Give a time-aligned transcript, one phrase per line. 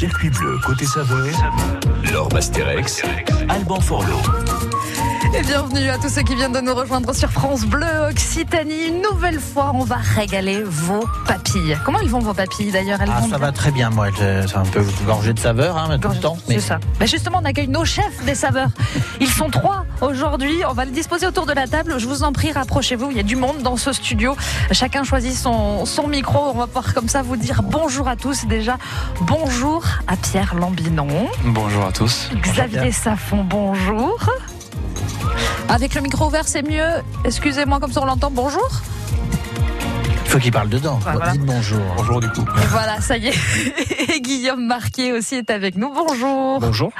[0.00, 1.26] Circuit bleu côté saveur,
[2.12, 3.02] Laure Basterex,
[3.48, 4.22] Alban Forlot.
[5.34, 8.86] Et bienvenue à tous ceux qui viennent de nous rejoindre sur France Bleu Occitanie.
[8.88, 11.76] Une nouvelle fois, on va régaler vos papilles.
[11.84, 14.06] Comment elles vont vos papilles d'ailleurs elles Ah, vont ça va très bien, moi.
[14.16, 16.38] C'est un peu gorgé de saveur hein, tout le temps.
[16.48, 16.78] C'est ça.
[16.98, 18.70] Bah, justement, on accueille nos chefs des saveurs.
[19.20, 20.62] Ils sont trois aujourd'hui.
[20.68, 21.94] On va les disposer autour de la table.
[21.98, 23.10] Je vous en prie, rapprochez-vous.
[23.10, 24.34] Il y a du monde dans ce studio.
[24.72, 26.38] Chacun choisit son, son micro.
[26.54, 28.46] On va pouvoir comme ça vous dire bonjour à tous.
[28.46, 28.78] Déjà,
[29.20, 31.08] bonjour à Pierre Lambinon.
[31.44, 32.30] Bonjour à tous.
[32.34, 32.92] Xavier.
[32.92, 34.18] Safon, bonjour.
[35.68, 36.88] Avec le micro ouvert, c'est mieux.
[37.24, 38.30] Excusez-moi, comme ça on l'entend.
[38.30, 38.68] Bonjour.
[40.24, 40.98] Il faut qu'il parle dedans.
[41.02, 41.32] Voilà.
[41.32, 41.80] Dites bonjour.
[41.96, 42.42] Bonjour du coup.
[42.42, 43.34] Et voilà, ça y est.
[44.14, 45.92] Et Guillaume Marquier aussi est avec nous.
[45.92, 46.60] Bonjour.
[46.60, 46.92] Bonjour.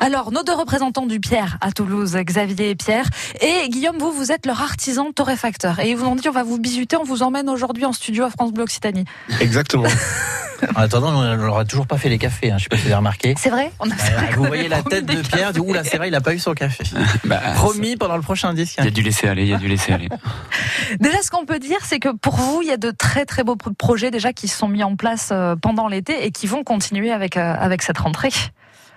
[0.00, 3.06] Alors, nos deux représentants du Pierre à Toulouse, Xavier et Pierre.
[3.40, 5.80] Et Guillaume, vous, vous êtes leur artisan torréfacteur.
[5.80, 8.24] Et ils vous ont dit, on va vous bisuter, on vous emmène aujourd'hui en studio
[8.24, 9.04] à France Bleu Occitanie.
[9.40, 9.88] Exactement.
[10.76, 12.50] En attendant, on n'aura toujours pas fait les cafés.
[12.50, 12.58] Hein.
[12.58, 13.34] Je sais pas si vous avez remarqué.
[13.38, 15.96] C'est vrai On a qu'on Vous voyez la tête de Pierre, du coup, là, c'est
[15.96, 16.84] vrai, il n'a pas eu son café.
[17.24, 18.76] Bah, Promis pendant le prochain disque.
[18.78, 20.08] Il y a du laisser aller, il y a du laisser aller.
[21.00, 23.44] Déjà, ce qu'on peut dire, c'est que pour vous, il y a de très très
[23.44, 26.46] beaux pro- projets déjà qui se sont mis en place euh, pendant l'été et qui
[26.46, 28.30] vont continuer avec, euh, avec cette rentrée.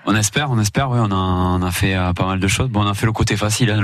[0.06, 2.70] On espère, on espère, oui, on a, on a fait euh, pas mal de choses.
[2.70, 3.82] Bon, on a fait le côté facile, hein,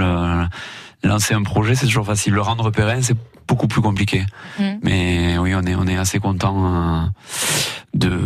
[1.03, 2.33] le- lancer un projet, c'est toujours facile.
[2.33, 3.15] Le rendre pérenne, c'est
[3.47, 4.25] beaucoup plus compliqué.
[4.59, 4.63] Mm.
[4.83, 7.01] Mais oui, on est, on est assez content euh,
[7.93, 8.21] de,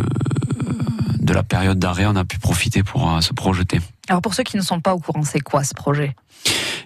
[1.20, 2.06] de la période d'arrêt.
[2.06, 3.80] On a pu profiter pour euh, se projeter.
[4.08, 6.14] Alors pour ceux qui ne sont pas au courant, c'est quoi ce projet?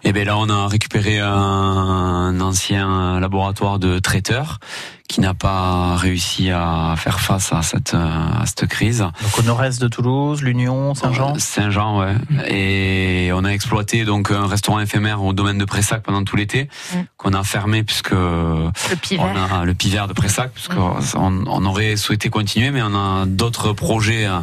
[0.09, 4.61] Et bien là, on a récupéré un ancien laboratoire de traiteurs
[5.09, 9.01] qui n'a pas réussi à faire face à cette, à cette crise.
[9.01, 11.35] Donc au nord-est de Toulouse, l'Union, Saint-Jean.
[11.35, 12.15] Euh, Saint-Jean, ouais.
[12.49, 16.69] Et on a exploité donc un restaurant éphémère au domaine de Pressac pendant tout l'été,
[16.95, 16.99] Mm.
[17.17, 18.71] qu'on a fermé puisque Le
[19.03, 19.27] pivert.
[19.53, 23.27] on a le pivert de Pressac, puisque on, on aurait souhaité continuer, mais on a
[23.27, 24.39] d'autres projets euh,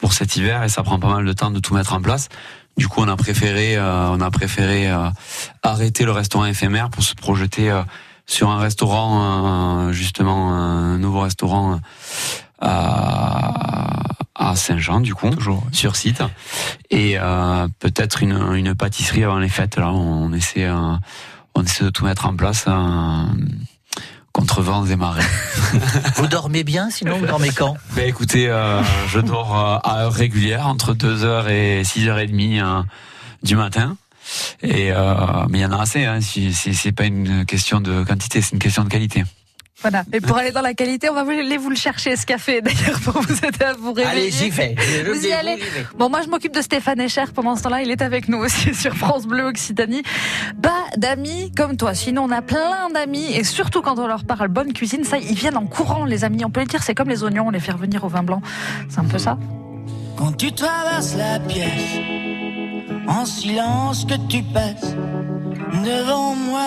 [0.00, 2.28] pour cet hiver et ça prend pas mal de temps de tout mettre en place.
[2.76, 5.08] Du coup, on a préféré, euh, on a préféré euh,
[5.62, 7.82] arrêter le restaurant éphémère pour se projeter euh,
[8.26, 11.76] sur un restaurant, euh, justement, un nouveau restaurant euh,
[12.60, 14.02] à,
[14.34, 15.30] à Saint-Jean, du coup,
[15.72, 16.22] sur site,
[16.90, 19.76] et euh, peut-être une, une pâtisserie avant les fêtes.
[19.76, 20.68] Là, on essaie,
[21.54, 22.66] on essaie de tout mettre en place.
[24.36, 25.22] Contre vents et marées.
[26.16, 27.74] Vous dormez bien, sinon vous dormez quand?
[27.94, 32.82] Ben écoutez, euh, je dors euh, à heure régulière, entre 2h et 6h30 euh,
[33.42, 33.96] du matin.
[34.62, 35.14] Et euh,
[35.48, 36.04] mais il y en a assez.
[36.04, 39.24] Hein, si, si- c'est pas une question de quantité, c'est une question de qualité.
[39.88, 40.02] Voilà.
[40.12, 42.60] Et pour aller dans la qualité, on va vous- aller vous le chercher, ce café,
[42.62, 44.10] d'ailleurs, pour vous aider à vous réveiller.
[44.22, 44.74] Allez, j'y vais.
[45.04, 45.58] Je Vous y allez.
[45.96, 47.22] Bon, moi, je m'occupe de Stéphane Echer.
[47.32, 50.02] Pendant ce temps-là, il est avec nous aussi sur France Bleu Occitanie.
[50.60, 51.94] Pas d'amis comme toi.
[51.94, 53.32] Sinon, on a plein d'amis.
[53.32, 56.44] Et surtout, quand on leur parle bonne cuisine, ça, ils viennent en courant, les amis.
[56.44, 58.42] On peut le dire, c'est comme les oignons, on les fait revenir au vin blanc.
[58.88, 59.38] C'est un peu ça.
[60.16, 62.00] Quand tu traverses la pièce,
[63.06, 64.94] en silence que tu passes
[65.84, 66.66] devant moi,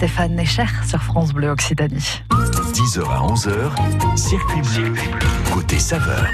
[0.00, 2.22] Stéphane Necher sur France Bleu Occitanie.
[2.30, 4.94] 10h à 11h, circuit bleu,
[5.52, 6.24] côté saveur.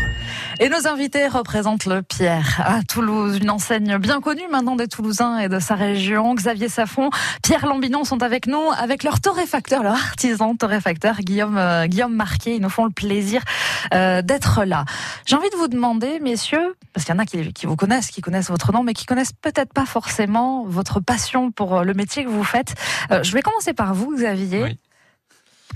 [0.59, 5.39] Et nos invités représentent le Pierre à Toulouse, une enseigne bien connue maintenant des Toulousains
[5.39, 6.35] et de sa région.
[6.35, 7.11] Xavier Safon,
[7.43, 12.57] Pierre Lambinon sont avec nous, avec leur torréfacteur, leur artisan torréfacteur, Guillaume, euh, Guillaume Marquet.
[12.57, 13.43] Ils nous font le plaisir
[13.93, 14.87] euh, d'être là.
[15.27, 18.11] J'ai envie de vous demander, messieurs, parce qu'il y en a qui, qui, vous connaissent,
[18.11, 21.93] qui connaissent votre nom, mais qui connaissent peut-être pas forcément votre passion pour euh, le
[21.93, 22.75] métier que vous faites.
[23.11, 24.63] Euh, je vais commencer par vous, Xavier.
[24.63, 24.79] Oui.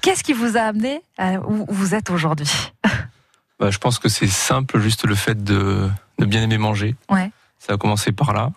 [0.01, 2.73] Qu'est-ce qui vous a amené à où vous êtes aujourd'hui?
[3.61, 6.97] Bah, Je pense que c'est simple, juste le fait de, de, bien aimer manger.
[7.09, 7.31] Ouais.
[7.59, 8.51] Ça a commencé par là.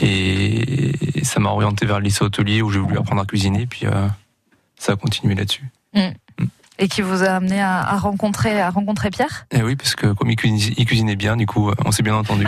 [0.00, 3.66] Et ça m'a orienté vers le lycée hôtelier où j'ai voulu apprendre à cuisiner.
[3.66, 4.06] Puis euh,
[4.78, 5.64] ça a continué là-dessus.
[5.94, 6.10] Mmh.
[6.80, 9.46] Et qui vous a amené à, à, rencontrer, à rencontrer Pierre?
[9.50, 12.14] Eh oui, parce que comme il cuisinait, il cuisinait bien, du coup, on s'est bien
[12.14, 12.46] entendu.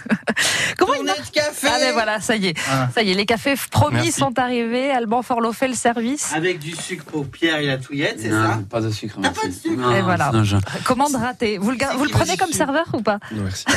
[0.78, 2.54] Comment il marche café Ah ben voilà, ça y est.
[2.70, 2.88] Ah.
[2.94, 4.12] Ça y est, les cafés promis Merci.
[4.12, 4.90] sont arrivés.
[4.90, 6.32] Alban Forlot fait le service.
[6.34, 8.60] Avec du sucre pour Pierre et la touillette, c'est ça?
[8.70, 9.20] Pas de sucre.
[9.20, 9.76] Pas de sucre?
[9.76, 10.30] Non, et voilà.
[10.32, 10.56] Non, je...
[10.84, 11.58] Commande ratée.
[11.58, 13.18] Vous le, vous le prenez comme serveur ou pas?
[13.32, 13.64] Non, merci.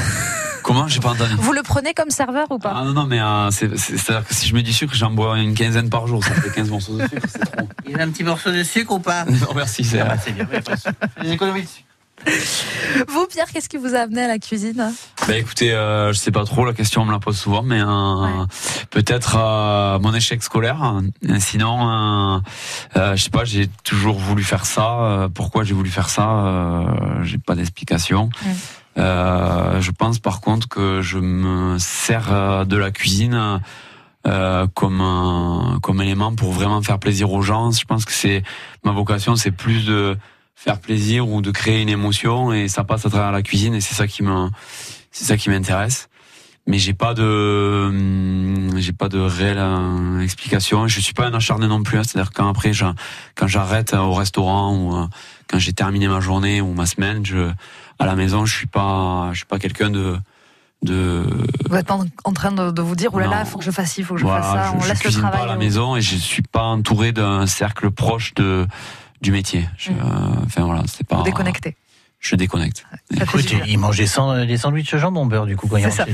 [0.63, 1.35] Comment J'ai pas entendu.
[1.37, 4.47] Vous le prenez comme serveur ou pas Ah non, non, mais euh, c'est-à-dire que si
[4.47, 6.23] je mets du sucre, j'en bois une quinzaine par jour.
[6.23, 7.67] Ça fait 15 morceaux de sucre, c'est trop.
[7.87, 10.47] Il a un petit morceau de sucre ou pas Non, merci, c'est ah, bien.
[11.21, 11.85] Les économies de sucre.
[13.07, 14.93] Vous, Pierre, qu'est-ce qui vous a amené à la cuisine
[15.27, 17.79] Bah écoutez, euh, je sais pas trop, la question on me la pose souvent, mais
[17.79, 18.45] euh, ouais.
[18.89, 21.01] peut-être euh, mon échec scolaire.
[21.39, 22.41] Sinon,
[22.95, 25.29] je sais pas, j'ai toujours voulu faire ça.
[25.33, 26.85] Pourquoi j'ai voulu faire ça?
[27.23, 28.29] J'ai pas d'explication.
[28.99, 33.61] Euh, je pense par contre que je me sers de la cuisine
[34.27, 37.71] euh, comme un, comme élément pour vraiment faire plaisir aux gens.
[37.71, 38.43] Je pense que c'est
[38.83, 40.17] ma vocation, c'est plus de
[40.55, 43.81] faire plaisir ou de créer une émotion et ça passe à travers la cuisine et
[43.81, 44.49] c'est ça qui me
[45.11, 46.09] c'est ça qui m'intéresse.
[46.67, 47.89] Mais j'ai pas de
[48.77, 50.85] j'ai pas de réelle euh, explication.
[50.89, 51.97] Je suis pas un acharné non plus.
[51.97, 52.03] Hein.
[52.03, 52.73] C'est-à-dire quand après
[53.35, 55.07] quand j'arrête au restaurant ou euh,
[55.47, 57.51] quand j'ai terminé ma journée ou ma semaine, je
[57.99, 60.17] à la maison, je suis pas, je suis pas quelqu'un de,
[60.83, 61.23] de.
[61.69, 63.71] Vous êtes en, en train de, de, vous dire, oh là là, faut que je
[63.71, 64.71] fasse ci, faut que je voilà, fasse ça.
[64.71, 65.39] Je, on je laisse le travail.
[65.39, 68.65] pas à la maison et je suis pas entouré d'un cercle proche de
[69.21, 69.67] du métier.
[69.77, 69.95] Je, mmh.
[69.99, 71.17] euh, enfin voilà, c'est pas.
[71.17, 71.75] Vous déconnectez.
[72.19, 72.85] Je déconnecte.
[73.15, 76.05] Écoute, il mangeait sans, les sandwichs jambon beurre du coup quand il ça,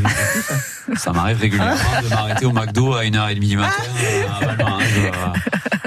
[0.95, 1.73] ça m'arrive régulièrement
[2.03, 3.83] de m'arrêter au McDo à 1h30 du matin.
[4.03, 5.09] Euh,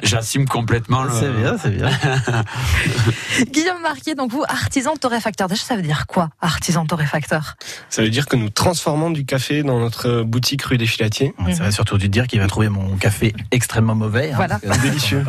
[0.02, 1.10] J'assume complètement le.
[1.12, 1.90] C'est bien, c'est bien.
[3.50, 5.48] Guillaume Marquier, donc vous, artisan torréfacteur.
[5.48, 7.56] Déjà, ça veut dire quoi, artisan torréfacteur?
[7.88, 11.34] Ça veut dire que nous transformons du café dans notre boutique rue des Filatiers.
[11.52, 14.32] Ça va surtout dire qu'il va trouver mon café extrêmement mauvais.
[14.34, 14.60] Voilà.
[14.66, 15.24] Hein, délicieux.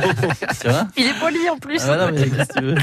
[0.60, 0.86] tu vois?
[0.96, 1.80] Il est poli en plus.
[1.82, 2.74] Ah, voilà, mais qu'est-ce que tu veux?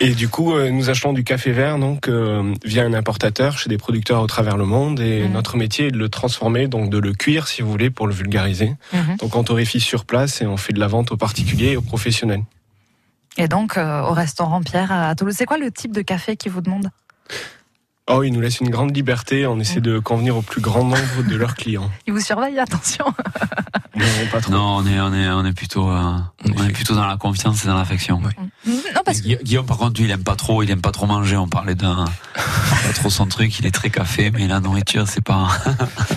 [0.00, 3.70] Et du coup, euh, nous achetons du café vert donc euh, via un importateur chez
[3.70, 4.98] des producteurs au travers le monde.
[4.98, 5.32] Et mmh.
[5.32, 8.12] notre métier est de le transformer, donc de le cuire, si vous voulez, pour le
[8.12, 8.74] vulgariser.
[8.92, 9.16] Mmh.
[9.20, 11.82] Donc on torréfie sur place et on fait de la vente aux particuliers et aux
[11.82, 12.44] professionnels.
[13.36, 16.52] Et donc euh, au restaurant Pierre à Toulouse, c'est quoi le type de café qu'ils
[16.52, 16.90] vous demandent
[18.10, 19.46] Oh, ils nous laissent une grande liberté.
[19.46, 21.88] On essaie de convenir au plus grand nombre de leurs clients.
[22.06, 23.04] Ils vous surveillent, attention.
[23.94, 24.52] Non, pas trop.
[24.52, 26.16] Non, on est, on est, on est plutôt, euh,
[26.56, 28.20] on est plutôt dans la confiance et dans l'affection.
[28.22, 28.32] Ouais.
[28.66, 29.42] Non, parce que...
[29.42, 31.36] Guillaume, par contre, lui, il aime pas trop, il aime pas trop manger.
[31.36, 33.58] On parlait d'un, pas trop son truc.
[33.58, 35.48] Il est très café, mais la nourriture, c'est pas.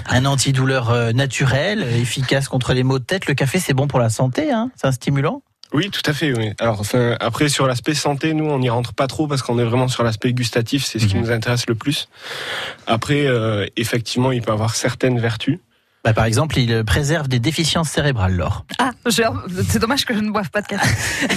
[0.08, 3.28] un antidouleur euh, naturel, efficace contre les maux de tête.
[3.28, 4.72] Le café, c'est bon pour la santé, hein.
[4.76, 5.42] C'est un stimulant.
[5.74, 6.32] Oui, tout à fait.
[6.32, 6.54] Oui.
[6.60, 9.66] Alors, enfin, après, sur l'aspect santé, nous, on n'y rentre pas trop parce qu'on est
[9.66, 10.86] vraiment sur l'aspect gustatif.
[10.86, 11.22] C'est ce qui mmh.
[11.22, 12.08] nous intéresse le plus.
[12.88, 15.60] Après, euh, effectivement, il peut avoir certaines vertus.
[16.06, 18.64] Bah, par exemple, il préserve des déficiences cérébrales, Laure.
[18.78, 21.28] Ah, c'est dommage que je ne boive pas de café.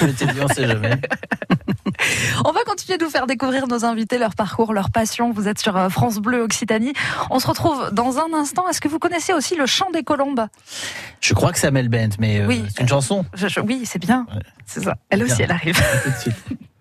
[0.40, 1.00] On sait jamais.
[2.44, 5.32] On va continuer de vous faire découvrir nos invités, leur parcours, leur passion.
[5.32, 6.92] Vous êtes sur France Bleu Occitanie.
[7.30, 8.68] On se retrouve dans un instant.
[8.68, 10.46] Est-ce que vous connaissez aussi le chant des colombes?
[11.20, 12.64] Je crois que c'est Amel Bent, mais euh, oui.
[12.68, 13.26] c'est une chanson.
[13.34, 14.26] Je, je, oui, c'est bien.
[14.32, 14.42] Ouais.
[14.64, 14.94] C'est ça.
[15.10, 15.46] Elle aussi, bien.
[15.46, 15.82] elle arrive.
[16.04, 16.36] Tout de suite.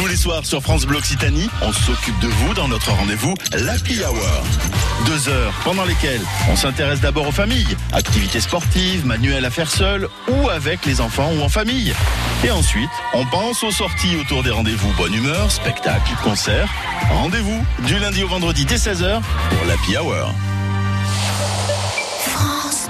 [0.00, 4.00] Tous les soirs sur France Bleu Occitanie, on s'occupe de vous dans notre rendez-vous l'Happy
[4.02, 4.42] Hour.
[5.04, 10.08] Deux heures pendant lesquelles on s'intéresse d'abord aux familles, activités sportives, manuels à faire seul
[10.26, 11.92] ou avec les enfants ou en famille.
[12.42, 16.70] Et ensuite, on pense aux sorties autour des rendez-vous bonne humeur, spectacles, concerts.
[17.10, 20.34] Rendez-vous du lundi au vendredi dès 16h pour l'Happy Hour.
[22.24, 22.88] France.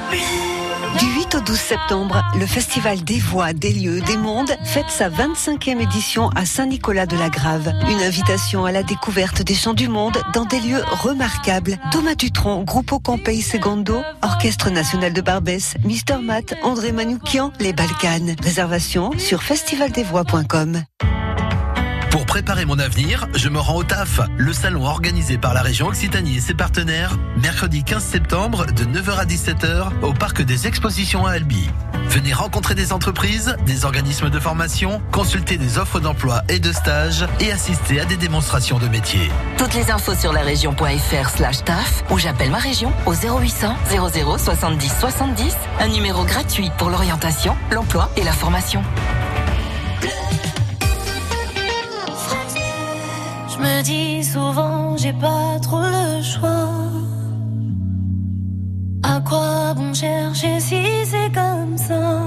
[1.30, 5.08] Du 8 au 12 septembre, le Festival des Voix, des Lieux, des Mondes fête sa
[5.08, 7.72] 25e édition à Saint-Nicolas-de-la-Grave.
[7.88, 11.78] Une invitation à la découverte des chants du monde dans des lieux remarquables.
[11.92, 18.34] Thomas Dutronc, Gruppo Campei Segundo, Orchestre National de Barbès, Mister Matt, André Manoukian, Les Balkans.
[18.42, 20.82] Réservation sur festivaldesvoix.com.
[22.40, 26.38] Préparer mon avenir, je me rends au TAF, le salon organisé par la région Occitanie
[26.38, 31.32] et ses partenaires, mercredi 15 septembre de 9h à 17h au parc des expositions à
[31.32, 31.68] Albi.
[32.08, 37.26] Venez rencontrer des entreprises, des organismes de formation, consulter des offres d'emploi et de stage
[37.40, 39.30] et assister à des démonstrations de métiers.
[39.58, 44.38] Toutes les infos sur la région.fr slash taf ou j'appelle ma région au 0800 00
[44.38, 48.82] 70 70, un numéro gratuit pour l'orientation, l'emploi et la formation.
[53.60, 56.70] Je me dis souvent, j'ai pas trop le choix.
[59.02, 62.22] À quoi bon chercher si c'est comme ça?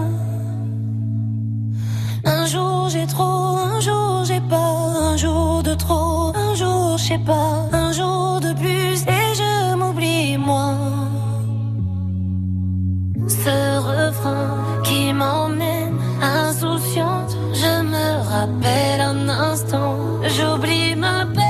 [2.24, 4.76] Un jour j'ai trop, un jour j'ai pas,
[5.10, 9.76] un jour de trop, un jour je sais pas, un jour de plus et je
[9.76, 10.76] m'oublie moi.
[13.28, 17.33] Ce refrain qui m'emmène insouciante,
[17.64, 19.96] je me rappelle un instant,
[20.36, 21.43] j'oublie ma peine.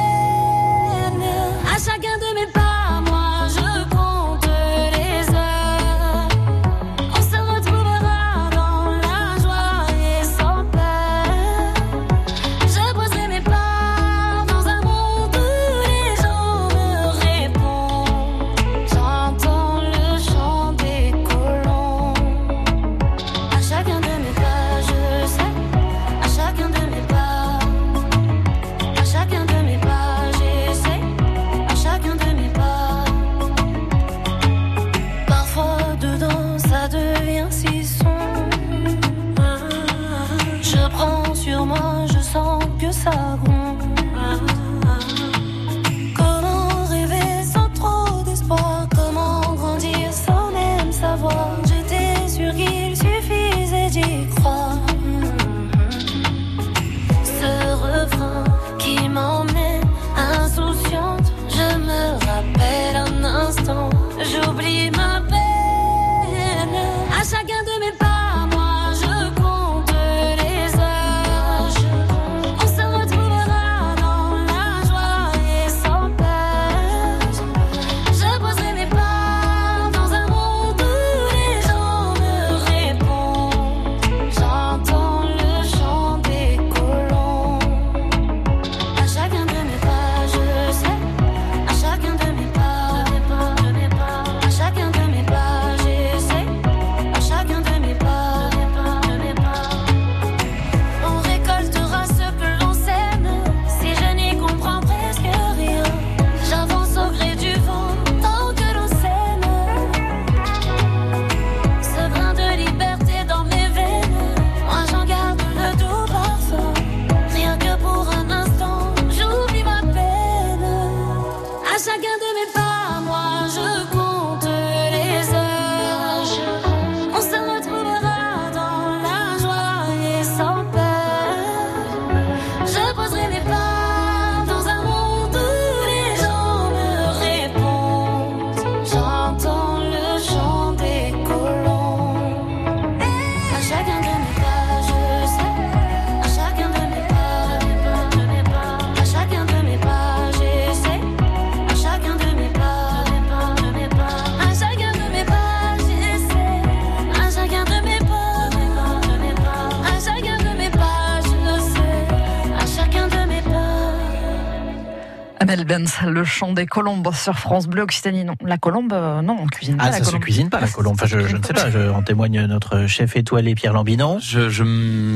[166.05, 168.23] Le chant des colombes sur France Bleu Occitanie.
[168.23, 170.67] Non, la colombe, euh, non, on cuisine pas Ah, la ça se cuisine pas la
[170.67, 170.93] colombe.
[170.93, 171.69] Enfin, je, je ne sais pas.
[171.71, 174.19] Je, en témoigne notre chef étoilé Pierre Lambinon.
[174.19, 174.63] Je, je,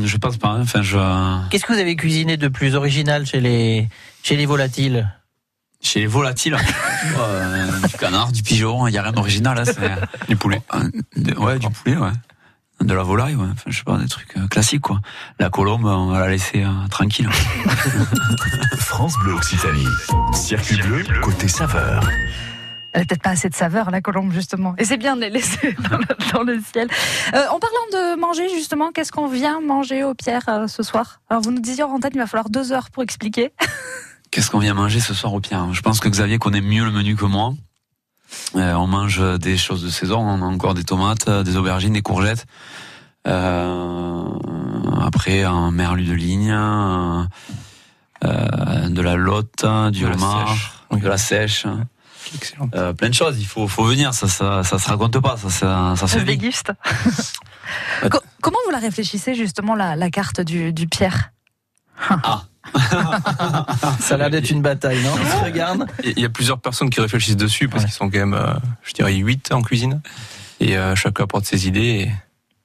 [0.05, 0.49] je pense pas.
[0.49, 0.61] hein.
[0.61, 0.97] Enfin, je.
[1.49, 3.87] Qu'est-ce que vous avez cuisiné de plus original chez les
[4.23, 5.09] chez les volatiles?
[5.81, 6.57] Chez les volatiles,
[7.19, 9.59] euh, du canard, du pigeon, il n'y a rien d'original.
[9.59, 10.59] Hein, c'est- Du poulet.
[10.73, 12.09] Euh, de- ouais, du poulet, ouais.
[12.81, 13.47] De la volaille, ouais.
[13.51, 15.01] Enfin, je sais pas, des trucs euh, classiques, quoi.
[15.39, 17.29] La colombe, on va la laisser euh, tranquille.
[18.77, 19.87] France Bleu Occitanie.
[20.33, 22.03] Circuit bleu, côté saveur.
[22.93, 24.73] Elle n'a peut-être pas assez de saveur, la colombe, justement.
[24.77, 26.87] Et c'est bien de les laisser dans le, dans le ciel.
[27.33, 31.21] Euh, en parlant de manger, justement, qu'est-ce qu'on vient manger au Pierre euh, ce soir?
[31.29, 33.51] Alors, vous nous disiez en tête, il va falloir deux heures pour expliquer.
[34.31, 35.73] Qu'est-ce qu'on vient manger ce soir au Pierre?
[35.73, 37.53] Je pense que Xavier connaît mieux le menu que moi.
[38.55, 42.01] Euh, on mange des choses de saison, on a encore des tomates, des aubergines, des
[42.01, 42.45] courgettes.
[43.27, 44.23] Euh,
[45.01, 47.23] après, un merlu de ligne, euh,
[48.89, 50.55] de la lotte, du homard,
[50.91, 51.65] de la sèche.
[52.35, 52.69] Excellent.
[52.75, 53.39] Euh, plein de choses.
[53.39, 54.13] Il faut, faut venir.
[54.13, 55.37] Ça, ça, ça se raconte pas.
[55.37, 56.71] Ça, ça, ça se déguste.
[58.11, 61.31] Co- comment vous la réfléchissez, justement, la, la carte du, du Pierre?
[62.09, 62.43] Ah,
[63.99, 65.85] Ça a l'air d'être une bataille, non On se regarde.
[66.03, 68.93] Il y a plusieurs personnes qui réfléchissent dessus parce qu'ils sont quand même, euh, je
[68.93, 70.01] dirais, 8 en cuisine.
[70.59, 71.79] Et euh, chacun apporte ses idées.
[72.07, 72.11] Et...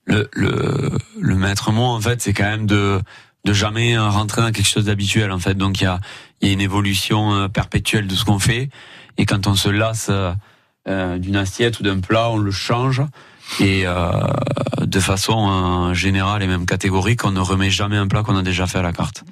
[0.05, 3.01] Le, le, le maître mot, en fait, c'est quand même de
[3.45, 5.55] de jamais rentrer dans quelque chose d'habituel, en fait.
[5.55, 6.01] Donc il y a,
[6.41, 8.71] il y a une évolution euh, perpétuelle de ce qu'on fait.
[9.19, 10.11] Et quand on se lasse
[10.89, 13.03] euh, d'une assiette ou d'un plat, on le change.
[13.61, 14.11] Et euh,
[14.81, 15.49] de façon
[15.91, 18.79] euh, générale et même catégorique, on ne remet jamais un plat qu'on a déjà fait
[18.79, 19.25] à la carte.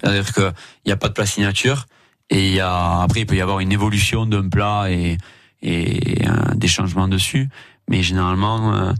[0.00, 0.52] C'est-à-dire qu'il
[0.86, 1.86] n'y a pas de plat signature.
[2.30, 5.18] Et y a, après, il peut y avoir une évolution d'un plat et,
[5.62, 6.22] et
[6.54, 7.48] des changements dessus.
[7.88, 8.92] Mais généralement, euh,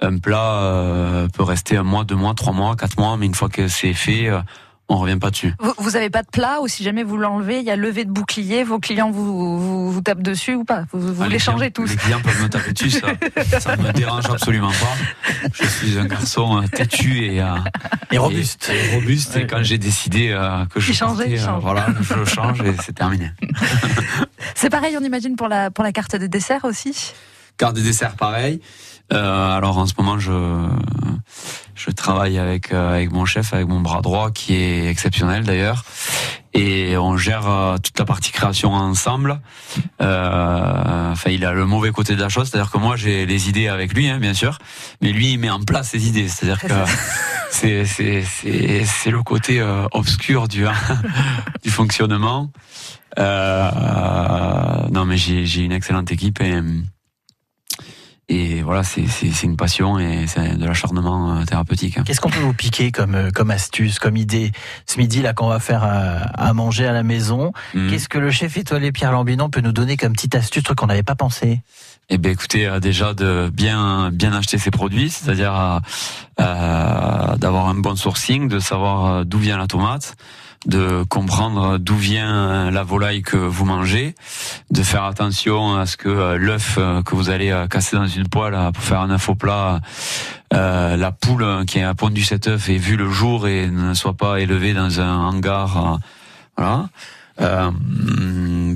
[0.00, 3.16] un plat euh, peut rester un mois, deux mois, trois mois, quatre mois.
[3.16, 4.40] Mais une fois que c'est fait, euh,
[4.88, 5.52] on revient pas dessus.
[5.60, 8.04] Vous, vous avez pas de plat ou si jamais vous l'enlevez, il y a levé
[8.04, 10.84] de bouclier, vos clients vous, vous, vous tapent dessus ou pas?
[10.92, 13.08] Vous, vous Ah, les changez tous Les clients peuvent me taper dessus, ça,
[13.60, 15.42] ça ne me dérange absolument pas.
[15.52, 17.54] Je suis un garçon euh, têtu et, euh,
[18.10, 18.70] Et robuste.
[18.72, 19.36] Et, robuste.
[19.36, 21.62] Et quand j'ai décidé euh, que je Il changeait, partais, il euh, change.
[21.62, 23.30] voilà, je le change et c'est terminé.
[24.54, 27.12] C'est pareil, on imagine pour la pour la carte des desserts aussi?
[27.58, 28.60] Carte des desserts, pareil.
[29.12, 30.32] Euh, alors en ce moment, je
[31.74, 35.84] je travaille avec euh, avec mon chef, avec mon bras droit, qui est exceptionnel d'ailleurs,
[36.52, 39.40] et on gère euh, toute la partie création ensemble.
[40.02, 43.48] Euh, Enfin, il a le mauvais côté de la chose, c'est-à-dire que moi j'ai les
[43.48, 44.58] idées avec lui, hein, bien sûr,
[45.00, 46.74] mais lui il met en place ses idées, c'est-à-dire que
[47.50, 50.64] c'est c'est c'est c'est le côté euh, obscur du
[51.64, 52.52] du fonctionnement.
[53.18, 53.70] Euh,
[54.92, 56.60] non, mais j'ai j'ai une excellente équipe et
[58.28, 59.04] et voilà, c'est
[59.42, 61.96] une passion et c'est de l'acharnement euh, thérapeutique.
[61.98, 62.02] hein.
[62.06, 64.52] Qu'est-ce qu'on peut vous piquer comme, euh, comme astuce, comme idée?
[64.86, 67.90] Ce midi, là, quand on va faire à, à manger à la maison, Mhm.
[67.90, 70.86] qu'est-ce que le chef étoilé Pierre Lambinon peut nous donner comme petite astuce, truc qu'on
[70.86, 71.62] n'avait pas pensé?
[72.10, 75.78] Eh ben écoutez, euh, déjà de bien bien acheter ses produits, c'est-à-dire euh,
[76.40, 80.16] euh, d'avoir un bon sourcing, de savoir euh, d'où vient la tomate,
[80.66, 84.14] de comprendre d'où vient la volaille que vous mangez,
[84.70, 88.06] de faire attention à ce que euh, l'œuf euh, que vous allez euh, casser dans
[88.06, 89.80] une poêle pour faire un œuf plat,
[90.50, 94.40] la poule qui a pondu cet œuf ait vu le jour et ne soit pas
[94.40, 96.00] élevée dans un hangar.
[96.56, 96.88] voilà.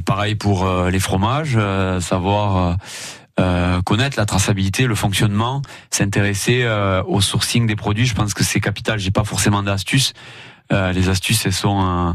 [0.05, 1.59] Pareil pour les fromages,
[2.01, 2.77] savoir
[3.85, 6.68] connaître la traçabilité, le fonctionnement, s'intéresser
[7.07, 8.07] au sourcing des produits.
[8.07, 8.99] Je pense que c'est capital.
[8.99, 10.12] J'ai pas forcément d'astuces.
[10.73, 12.13] Euh, les astuces, elles sont, euh,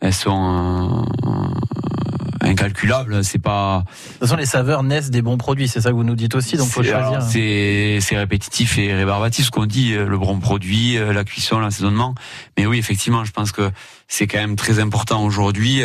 [0.00, 3.24] elles sont euh, incalculables.
[3.24, 3.84] C'est pas.
[3.86, 6.34] De toute façon, les saveurs naissent des bons produits, c'est ça que vous nous dites
[6.34, 7.22] aussi, donc faut choisir.
[7.22, 12.14] C'est c'est répétitif et rébarbatif ce qu'on dit, le bon produit, la cuisson, l'assaisonnement.
[12.58, 13.70] Mais oui, effectivement, je pense que
[14.08, 15.82] c'est quand même très important aujourd'hui.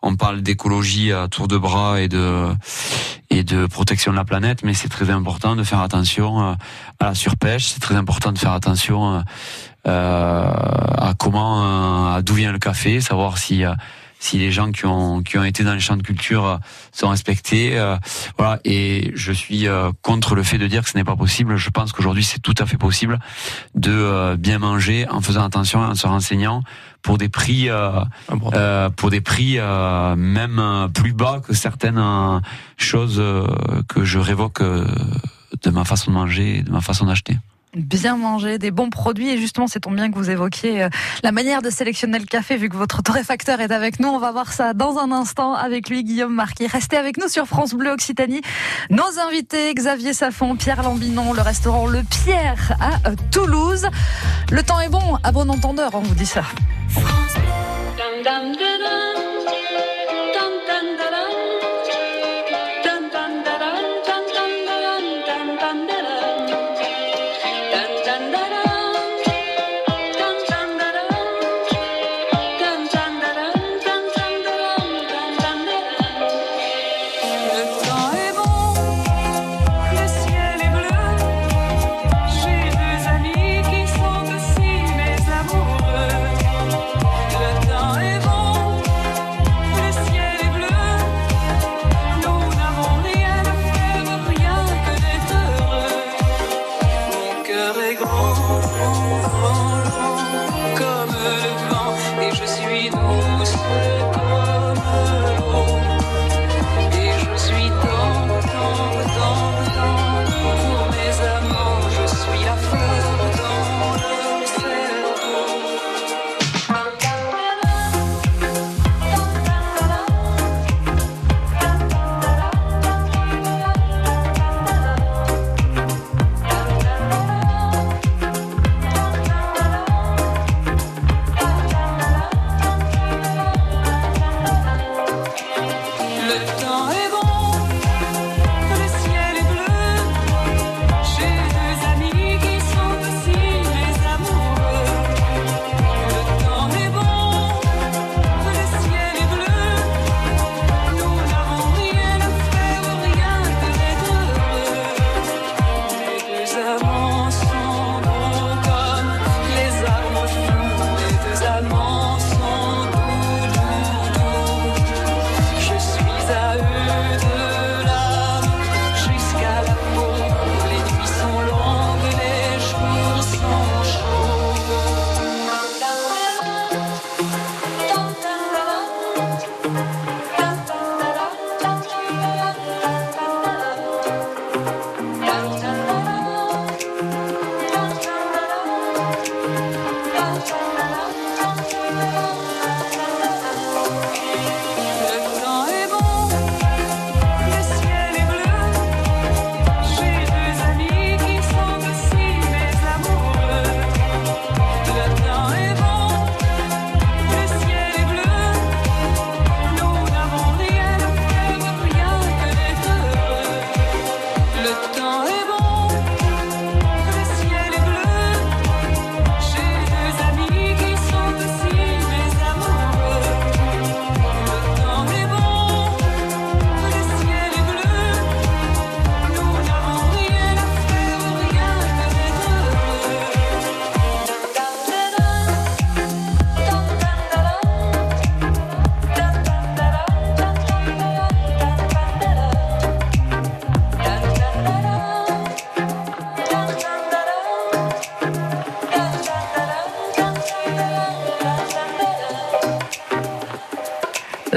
[0.00, 2.46] On parle d'écologie à tour de bras et de
[3.30, 6.56] et de protection de la planète, mais c'est très important de faire attention à
[7.00, 7.66] la surpêche.
[7.66, 9.22] C'est très important de faire attention
[9.84, 11.62] à comment,
[12.12, 13.74] euh, à d'où vient le café, savoir si euh,
[14.20, 16.56] si les gens qui ont qui ont été dans les champs de culture euh,
[16.92, 17.78] sont respectés.
[17.78, 17.96] euh,
[18.36, 18.58] voilà.
[18.64, 21.56] Et je suis euh, contre le fait de dire que ce n'est pas possible.
[21.56, 23.20] Je pense qu'aujourd'hui c'est tout à fait possible
[23.76, 26.62] de euh, bien manger en faisant attention, en se renseignant
[27.02, 28.00] pour des prix euh,
[28.54, 32.40] euh, pour des prix euh, même euh, plus bas que certaines euh,
[32.76, 33.46] choses euh,
[33.88, 34.84] que je révoque euh,
[35.62, 37.36] de ma façon de manger et de ma façon d'acheter.
[37.74, 39.28] Bien manger, des bons produits.
[39.28, 40.88] Et justement, c'est tombe bien que vous évoquiez euh,
[41.22, 44.08] la manière de sélectionner le café, vu que votre torréfacteur est avec nous.
[44.08, 46.66] On va voir ça dans un instant avec lui, Guillaume Marquis.
[46.66, 48.40] Restez avec nous sur France Bleu Occitanie.
[48.90, 53.86] Nos invités, Xavier Safon, Pierre Lambinon, le restaurant Le Pierre à euh, Toulouse.
[54.50, 56.42] Le temps est bon, à bon entendeur, on vous dit ça.
[58.00, 58.77] Le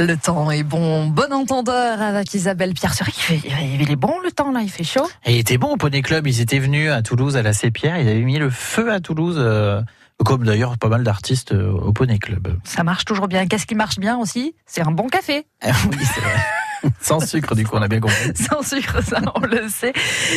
[0.07, 1.07] Le temps est bon.
[1.07, 2.95] Bon entendeur avec Isabelle Pierre.
[2.95, 5.07] Fait, il est bon le temps là, il fait chaud.
[5.25, 6.25] Et il était bon au Poney Club.
[6.25, 7.97] Ils étaient venus à Toulouse à la Pierre.
[7.97, 9.79] Ils avaient mis le feu à Toulouse, euh,
[10.25, 12.57] comme d'ailleurs pas mal d'artistes euh, au Poney Club.
[12.63, 13.45] Ça marche toujours bien.
[13.45, 14.55] Qu'est-ce qui marche bien aussi?
[14.65, 15.45] C'est un bon café.
[15.63, 16.39] oui, c'est vrai.
[17.01, 18.31] Sans sucre, du coup, on a bien compris.
[18.35, 19.93] Sans sucre, ça, on le sait.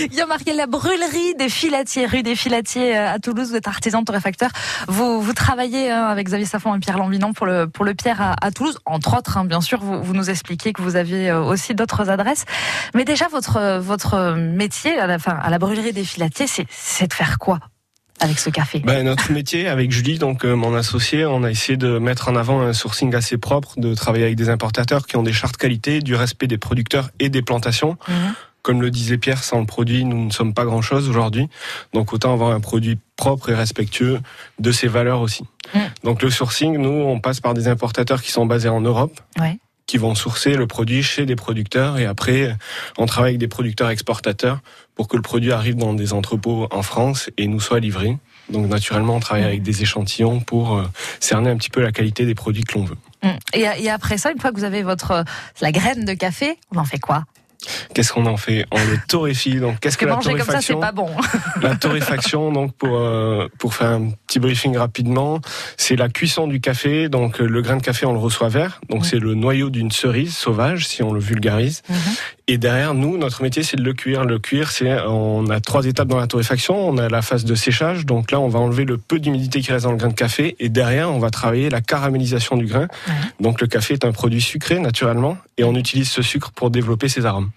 [0.06, 3.50] Il y a marqué la brûlerie des filatiers, rue des filatiers euh, à Toulouse.
[3.50, 4.50] Vous êtes artisan torréfacteur.
[4.88, 8.36] Vous, vous travaillez hein, avec Xavier Safon et Pierre Lambinon pour le, pour le Pierre
[8.40, 8.78] à, Toulouse.
[8.84, 12.10] Entre autres, hein, bien sûr, vous, vous nous expliquez que vous aviez euh, aussi d'autres
[12.10, 12.44] adresses.
[12.94, 17.14] Mais déjà, votre, votre métier à la, enfin, à la brûlerie des filatiers, c'est de
[17.14, 17.60] faire quoi
[18.24, 21.76] avec ce café ben, Notre métier, avec Julie, donc euh, mon associé, on a essayé
[21.76, 25.22] de mettre en avant un sourcing assez propre, de travailler avec des importateurs qui ont
[25.22, 27.96] des chartes qualité, du respect des producteurs et des plantations.
[28.08, 28.34] Mhm.
[28.62, 31.48] Comme le disait Pierre, sans le produit, nous ne sommes pas grand-chose aujourd'hui.
[31.92, 34.20] Donc autant avoir un produit propre et respectueux
[34.58, 35.44] de ses valeurs aussi.
[35.74, 35.82] Mhm.
[36.02, 39.20] Donc le sourcing, nous, on passe par des importateurs qui sont basés en Europe.
[39.38, 39.58] Ouais.
[39.86, 42.56] qui vont sourcer le produit chez des producteurs et après
[42.96, 44.60] on travaille avec des producteurs exportateurs
[44.94, 48.16] pour que le produit arrive dans des entrepôts en France et nous soit livré.
[48.50, 50.84] Donc naturellement on travaille avec des échantillons pour euh,
[51.18, 52.98] cerner un petit peu la qualité des produits que l'on veut.
[53.22, 53.28] Mm.
[53.54, 55.22] Et, et après ça, une fois que vous avez votre euh,
[55.60, 57.24] la graine de café, on en fait quoi?
[57.94, 58.66] Qu'est-ce qu'on en fait?
[58.72, 59.56] On le torréfie.
[59.60, 60.80] Donc qu'est-ce que, que la manger comme ça, c'est torréfaction?
[60.80, 61.10] pas bon.
[61.62, 65.40] La torréfaction, donc pour euh, pour faire un petit briefing rapidement,
[65.76, 67.08] c'est la cuisson du café.
[67.08, 68.80] Donc euh, le grain de café, on le reçoit vert.
[68.88, 71.82] Donc c'est le noyau d'une cerise sauvage, si on le vulgarise.
[72.46, 74.24] Et derrière, nous, notre métier, c'est de le cuire.
[74.24, 76.76] Le cuire, c'est on a trois étapes dans la torréfaction.
[76.76, 78.04] On a la phase de séchage.
[78.04, 80.54] Donc là, on va enlever le peu d'humidité qui reste dans le grain de café.
[80.60, 82.86] Et derrière, on va travailler la caramélisation du grain.
[83.40, 87.08] Donc le café est un produit sucré naturellement, et on utilise ce sucre pour développer
[87.08, 87.50] ses arômes.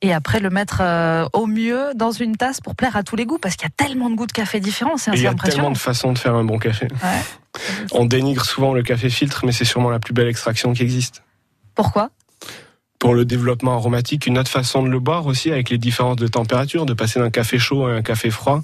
[0.00, 3.26] Et après le mettre euh, au mieux dans une tasse pour plaire à tous les
[3.26, 5.26] goûts, parce qu'il y a tellement de goûts de café différents, c'est Et il y
[5.26, 5.70] a tellement impressionnant.
[5.72, 6.86] de façons de faire un bon café.
[7.02, 7.60] Ouais.
[7.90, 11.24] On dénigre souvent le café filtre, mais c'est sûrement la plus belle extraction qui existe.
[11.74, 12.10] Pourquoi?
[12.98, 16.26] Pour le développement aromatique, une autre façon de le boire aussi, avec les différences de
[16.26, 18.62] température, de passer d'un café chaud à un café froid,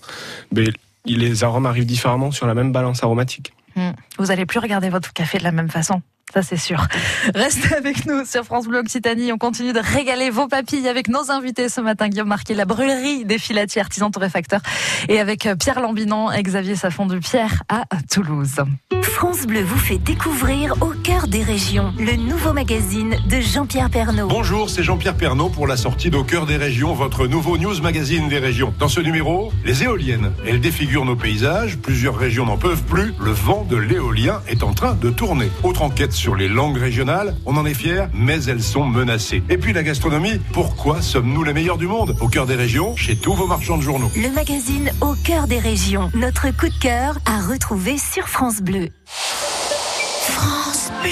[0.52, 0.66] mais
[1.06, 3.52] les arômes arrivent différemment sur la même balance aromatique.
[3.76, 3.90] Hmm.
[4.18, 6.02] Vous allez plus regarder votre café de la même façon.
[6.34, 6.84] Ça, c'est sûr.
[7.32, 9.32] Restez avec nous sur France Bleu Occitanie.
[9.32, 12.08] On continue de régaler vos papilles avec nos invités ce matin.
[12.08, 14.60] Guillaume Marquet, la brûlerie des filatiers artisans torréfacteurs.
[15.08, 18.56] Et avec euh, Pierre Lambinon et Xavier Safon du Pierre à Toulouse.
[19.02, 24.26] France Bleu vous fait découvrir Au cœur des régions, le nouveau magazine de Jean-Pierre Pernaud.
[24.26, 28.28] Bonjour, c'est Jean-Pierre Pernaud pour la sortie d'Au cœur des régions, votre nouveau news magazine
[28.28, 28.74] des régions.
[28.80, 30.32] Dans ce numéro, les éoliennes.
[30.44, 34.74] Elles défigurent nos paysages, plusieurs régions n'en peuvent plus, le vent de l'éolien est en
[34.74, 35.48] train de tourner.
[35.62, 39.42] Autre enquête sur les langues régionales, on en est fiers, mais elles sont menacées.
[39.50, 42.16] Et puis la gastronomie, pourquoi sommes-nous les meilleurs du monde?
[42.20, 44.10] Au cœur des régions, chez tous vos marchands de journaux.
[44.16, 48.88] Le magazine Au cœur des régions, notre coup de cœur à retrouver sur France Bleu.
[49.06, 51.10] France Bleu.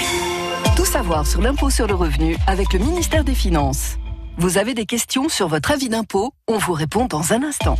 [0.75, 3.97] Tout savoir sur l'impôt sur le revenu avec le ministère des Finances.
[4.37, 6.33] Vous avez des questions sur votre avis d'impôt?
[6.47, 7.75] On vous répond dans un instant.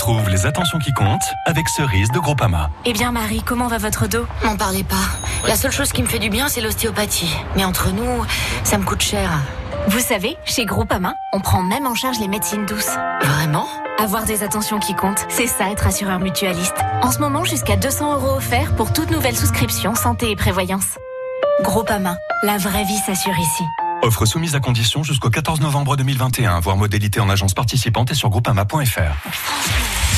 [0.00, 2.70] Retrouve les attentions qui comptent avec Cerise de Groupama.
[2.86, 4.24] Eh bien Marie, comment va votre dos?
[4.42, 4.96] M'en parlez pas.
[5.46, 7.36] La seule chose qui me fait du bien, c'est l'ostéopathie.
[7.54, 8.24] Mais entre nous,
[8.64, 9.30] ça me coûte cher.
[9.88, 12.96] Vous savez, chez Groupama, on prend même en charge les médecines douces.
[13.22, 13.66] Vraiment?
[13.98, 16.76] Avoir des attentions qui comptent, c'est ça être assureur mutualiste.
[17.02, 20.96] En ce moment, jusqu'à 200 euros offerts pour toute nouvelle souscription santé et prévoyance.
[21.60, 23.64] Groupama, la vraie vie s'assure ici.
[24.02, 26.60] Offre soumise à condition jusqu'au 14 novembre 2021.
[26.60, 29.28] Voir modalité en agence participante et sur groupama.fr.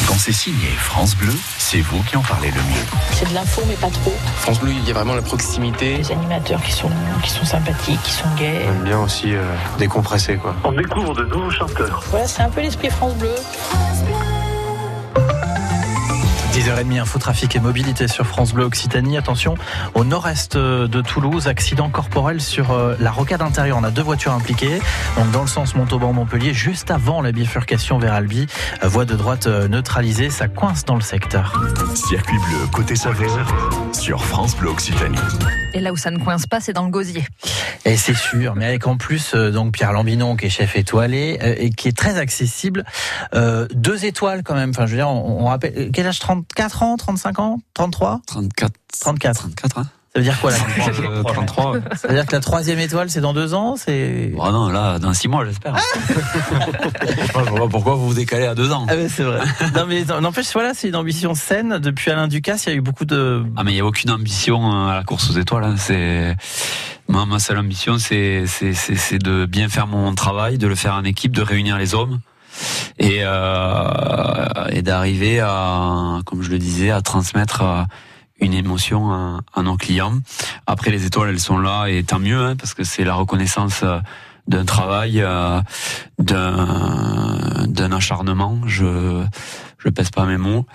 [0.07, 2.85] Quand c'est signé France Bleu, c'est vous qui en parlez le mieux.
[3.13, 4.15] C'est de l'info, mais pas trop.
[4.37, 5.99] France Bleu, il y a vraiment la proximité.
[5.99, 6.91] Des animateurs qui sont,
[7.23, 8.67] qui sont sympathiques, qui sont gays.
[8.67, 9.43] On aime bien aussi euh,
[9.79, 10.55] décompresser, quoi.
[10.65, 12.03] On découvre de nouveaux chanteurs.
[12.11, 13.35] Voilà, c'est un peu l'esprit France Bleu.
[16.63, 19.19] 10h30, info trafic et mobilité sur France Bleu Occitanie.
[19.19, 19.57] Attention,
[19.95, 23.79] au nord-est de Toulouse, accident corporel sur euh, la rocade intérieure.
[23.81, 24.79] On a deux voitures impliquées.
[25.17, 28.47] Donc dans le sens Montauban-Montpellier, juste avant la bifurcation vers Albi.
[28.85, 31.61] Euh, Voie de droite euh, neutralisée, ça coince dans le secteur.
[31.97, 33.53] Circuit bleu côté saveur
[33.93, 35.19] sur France Bleu Occitanie.
[35.75, 37.25] Et là où ça ne coince pas, c'est dans le gosier.
[37.85, 41.39] Et c'est sûr, mais avec en plus euh, donc Pierre Lambinon qui est chef étoilé
[41.43, 42.85] euh, et qui est très accessible.
[43.35, 44.71] Euh, deux étoiles quand même.
[44.71, 46.21] Enfin, je veux dire, on, on rappelle euh, quel âge
[46.55, 48.73] 34 ans, 35 ans, 33 34.
[49.01, 49.39] 34.
[49.41, 50.59] 34, hein Ça veut dire quoi là
[51.27, 51.75] 33.
[51.97, 54.33] Ça veut dire que la troisième étoile c'est dans deux ans, c'est.
[54.37, 55.75] Oh non, là, dans six mois, j'espère.
[55.79, 58.87] Je vois pas pourquoi vous vous décalez à deux ans.
[58.89, 59.41] Ah mais c'est vrai.
[59.75, 61.79] non mais n'empêche voilà, c'est une ambition saine.
[61.79, 63.45] Depuis Alain Ducasse, il y a eu beaucoup de.
[63.57, 65.65] Ah mais il y a aucune ambition euh, à la course aux étoiles.
[65.65, 65.75] hein.
[65.79, 66.37] C'est
[67.09, 70.75] moi, ma seule ambition, c'est c'est c'est c'est de bien faire mon travail, de le
[70.75, 72.21] faire en équipe, de réunir les hommes
[72.99, 77.83] et euh, et d'arriver à, comme je le disais, à transmettre euh,
[78.41, 80.15] une émotion à, à nos clients.
[80.67, 83.83] Après, les étoiles, elles sont là et tant mieux, hein, parce que c'est la reconnaissance
[83.83, 83.99] euh,
[84.49, 85.61] d'un travail, euh,
[86.19, 88.59] d'un acharnement.
[88.67, 89.25] Je
[89.85, 90.67] je pèse pas mes mots.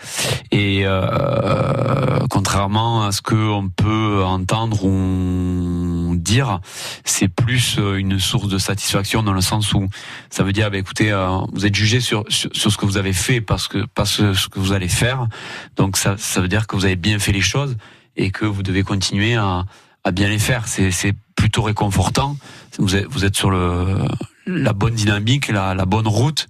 [0.52, 6.60] Et euh, contrairement à ce que on peut entendre ou dire,
[7.06, 9.88] c'est plus euh, une source de satisfaction dans le sens où
[10.30, 13.13] ça veut dire, bah, écoutez, euh, vous êtes jugé sur, sur ce que vous avez
[13.13, 15.28] fait parce que que ce que vous allez faire.
[15.76, 17.78] Donc ça ça veut dire que vous avez bien fait les choses
[18.15, 19.65] et que vous devez continuer à
[20.04, 20.67] à bien les faire.
[20.67, 22.38] C'est plutôt réconfortant.
[22.80, 23.98] Vous êtes vous êtes sur le
[24.46, 26.48] la bonne dynamique, la la bonne route.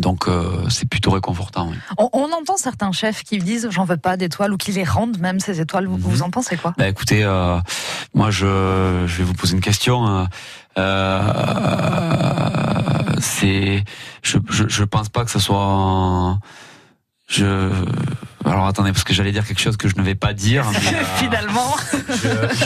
[0.00, 1.68] Donc euh, c'est plutôt réconfortant.
[1.70, 1.76] oui.
[1.98, 5.18] On, on entend certains chefs qui disent j'en veux pas d'étoiles ou qui les rendent
[5.18, 5.86] même ces étoiles.
[5.86, 6.74] Vous, vous en pensez quoi?
[6.78, 7.58] Bah écoutez, euh,
[8.14, 10.06] moi je, je vais vous poser une question.
[10.08, 10.24] euh,
[10.78, 11.22] euh,
[13.20, 13.84] c'est,
[14.22, 15.62] je, je je pense pas que ce soit.
[15.62, 16.40] un-
[17.28, 17.70] Je
[18.44, 20.64] alors attendez parce que j'allais dire quelque chose que je ne vais pas dire.
[20.72, 21.74] mais, euh, Finalement.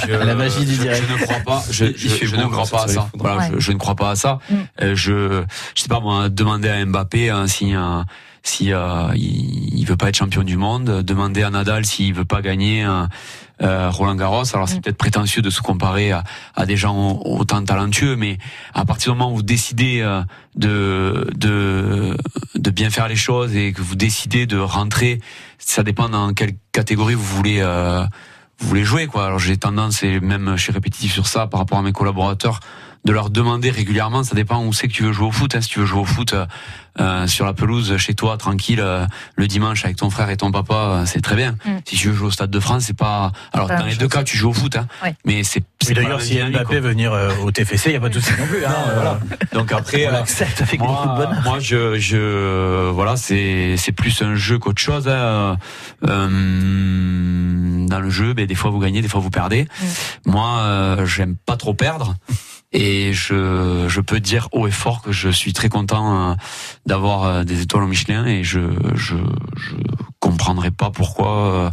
[0.07, 1.03] je- La magie du je- direct.
[1.09, 1.63] Je ne crois pas.
[1.71, 3.09] Je, je- je ne crois pas à ça.
[3.15, 3.51] Voilà, Ouais.
[3.55, 4.39] je, je ne crois pas à ça.
[4.81, 8.03] Je, je sais pas moi, demander à Mbappé hein, si euh,
[8.45, 12.25] si euh, il, il veut pas être champion du monde, demander à Nadal s'il veut
[12.25, 13.05] pas gagner euh,
[13.63, 14.45] euh, Roland Garros.
[14.55, 14.81] Alors c'est Mm.
[14.83, 18.39] peut-être prétentieux de se comparer à, à des gens autant talentueux, mais
[18.75, 20.23] à partir du moment où vous décidez euh,
[20.57, 22.17] de de
[22.55, 25.21] de bien faire les choses et que vous décidez de rentrer,
[25.59, 27.59] ça dépend dans quelle catégorie vous voulez.
[27.61, 28.05] euh,
[28.59, 29.27] vous voulez jouer quoi.
[29.27, 32.61] Alors j'ai tendance et même je suis répétitif sur ça par rapport à mes collaborateurs
[33.05, 34.23] de leur demander régulièrement.
[34.23, 35.55] Ça dépend où c'est que tu veux jouer au foot.
[35.55, 35.61] Hein.
[35.61, 36.47] Si tu veux jouer au foot euh,
[37.01, 40.53] euh, sur la pelouse chez toi tranquille euh, le dimanche avec ton frère et ton
[40.53, 41.53] papa, euh, c'est très bien.
[41.65, 41.71] Mm.
[41.85, 43.33] Si tu veux jouer au stade de France, c'est pas.
[43.53, 44.87] Alors Pas dans les deux cas, tu joues au foot, hein.
[45.03, 45.15] Ouais.
[45.25, 45.65] mais c'est.
[45.89, 48.31] Oui, d'ailleurs, si Mbappé veut venir euh, au TFC, il n'y a pas de souci
[48.39, 48.65] non plus.
[48.65, 48.71] hein.
[48.95, 49.19] Voilà.
[49.53, 50.21] Donc après, On euh,
[50.79, 51.43] beaucoup de moi, bonheur.
[51.43, 55.09] moi, je, je, voilà, c'est, c'est plus un jeu qu'autre chose.
[55.09, 55.57] hein.
[56.09, 59.67] Euh, dans le jeu, ben, des fois vous gagnez, des fois vous perdez.
[60.27, 62.15] Moi, euh, j'aime pas trop perdre.
[62.73, 66.35] Et je, je peux dire haut et fort que je suis très content euh,
[66.87, 68.61] d'avoir euh, des étoiles au Michelin et je,
[68.95, 69.17] je,
[69.57, 69.75] je
[70.21, 71.71] comprendrai pas pourquoi euh,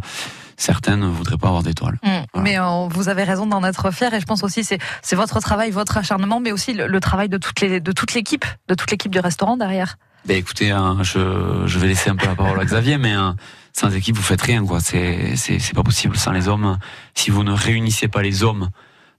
[0.58, 2.00] certains ne voudraient pas avoir d'étoiles.
[2.04, 2.42] Mm.
[2.42, 5.40] Mais euh, vous avez raison d'en être fier et je pense aussi c'est c'est votre
[5.40, 8.76] travail, votre acharnement, mais aussi le, le travail de toutes les de toute l'équipe, de
[8.76, 9.96] toute l'équipe du restaurant derrière.
[10.26, 13.38] Ben écoutez, hein, je, je vais laisser un peu la parole à Xavier, mais hein,
[13.72, 14.82] sans équipe vous faites rien, quoi.
[14.82, 16.78] C'est c'est c'est pas possible sans les hommes.
[17.16, 18.70] Si vous ne réunissez pas les hommes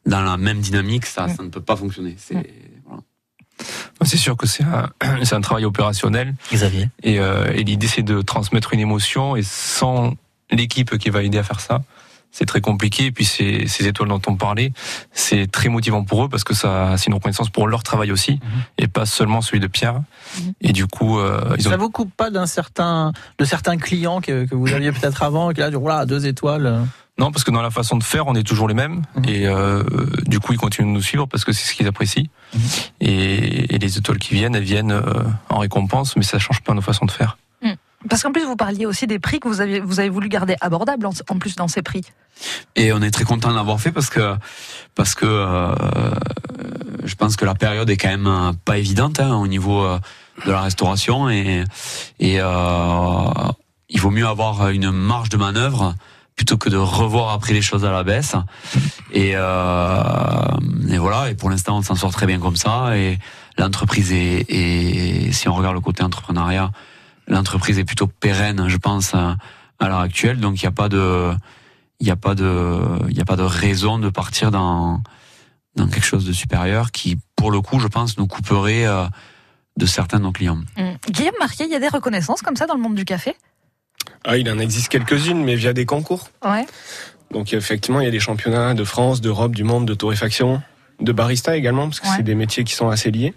[0.06, 2.16] dans la même dynamique, ça ça ne peut pas fonctionner.
[2.18, 2.46] C'est
[2.86, 3.02] voilà.
[4.02, 4.90] C'est sûr que c'est un,
[5.22, 6.34] c'est un travail opérationnel.
[6.52, 6.88] Xavier.
[7.02, 9.36] Et, euh, et l'idée, c'est de transmettre une émotion.
[9.36, 10.14] Et sans
[10.50, 11.82] l'équipe qui va aider à faire ça,
[12.32, 13.06] c'est très compliqué.
[13.06, 14.72] Et puis, ces, ces étoiles dont on parlait,
[15.12, 18.40] c'est très motivant pour eux parce que ça, c'est une reconnaissance pour leur travail aussi,
[18.78, 20.00] et pas seulement celui de Pierre.
[20.60, 24.20] Et du coup, euh, ils ont Ça vous coupe pas d'un certain, de certains clients
[24.20, 26.86] que, que vous aviez peut-être avant, et que là, voilà, deux étoiles.
[27.20, 29.02] Non, parce que dans la façon de faire, on est toujours les mêmes.
[29.28, 29.82] Et euh,
[30.24, 32.24] du coup, ils continuent de nous suivre parce que c'est ce qu'ils apprécient.
[33.02, 35.02] Et, et les étoiles qui viennent, elles viennent euh,
[35.50, 37.36] en récompense, mais ça change pas nos façons de faire.
[37.62, 37.72] Mm.
[38.08, 40.56] Parce qu'en plus vous parliez aussi des prix que vous avez vous avez voulu garder
[40.62, 42.00] abordables en, en plus dans ces prix.
[42.74, 44.34] Et on est très content de l'avoir fait parce que
[44.94, 45.74] parce que euh,
[47.04, 49.86] je pense que la période est quand même pas évidente hein, au niveau
[50.46, 51.64] de la restauration et
[52.18, 53.24] et euh,
[53.90, 55.94] il vaut mieux avoir une marge de manœuvre
[56.40, 58.34] plutôt que de revoir après les choses à la baisse.
[59.12, 61.28] Et, euh, et voilà.
[61.28, 62.96] Et pour l'instant, on s'en sort très bien comme ça.
[62.96, 63.18] Et
[63.58, 66.70] l'entreprise est, si on regarde le côté entrepreneuriat,
[67.28, 69.36] l'entreprise est plutôt pérenne, je pense, à,
[69.82, 70.40] l'heure actuelle.
[70.40, 71.30] Donc il n'y a pas de,
[72.00, 72.78] il n'y a pas de,
[73.10, 75.02] il n'y a pas de raison de partir dans
[75.76, 79.04] dans quelque chose de supérieur qui, pour le coup, je pense, nous couperait euh,
[79.76, 80.58] de certains de nos clients.
[80.78, 81.10] Mm.
[81.10, 83.36] Guillaume Marquet, il y a des reconnaissances comme ça dans le monde du café?
[84.24, 86.28] Ah, il en existe quelques-unes, mais via des concours.
[86.44, 86.66] Ouais.
[87.32, 90.60] Donc effectivement, il y a des championnats de France, d'Europe, du monde, de torréfaction,
[91.00, 92.14] de barista également, parce que Ouais.
[92.16, 93.34] c'est des métiers qui sont assez liés.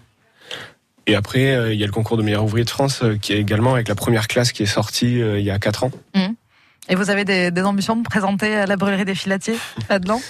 [1.06, 3.32] Et après, euh, il y a le concours de meilleur ouvrier de France, euh, qui
[3.34, 5.90] est également avec la première classe qui est sortie euh, il y a 4 ans.
[6.14, 6.28] Mm.
[6.88, 9.56] Et vous avez des, des ambitions de présenter à la brûlerie des filatiers
[9.90, 10.20] là-dedans?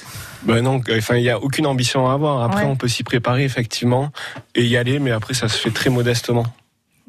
[0.43, 2.43] Ben non, enfin, il n'y a aucune ambition à avoir.
[2.43, 2.69] Après, Ouais.
[2.71, 4.11] on peut s'y préparer effectivement
[4.55, 6.45] et y aller, mais après, ça se fait très modestement.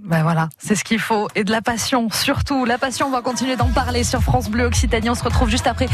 [0.05, 1.27] Ben voilà, c'est ce qu'il faut.
[1.35, 2.63] Et de la passion, surtout.
[2.63, 5.09] La passion, on va continuer d'en parler sur France Bleu Occitanie.
[5.09, 5.87] On se retrouve juste après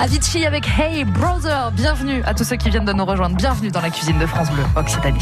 [0.00, 1.70] Avicii avec Hey Brother.
[1.72, 3.36] Bienvenue à tous ceux qui viennent de nous rejoindre.
[3.36, 5.20] Bienvenue dans la cuisine de France Bleu Occitanie.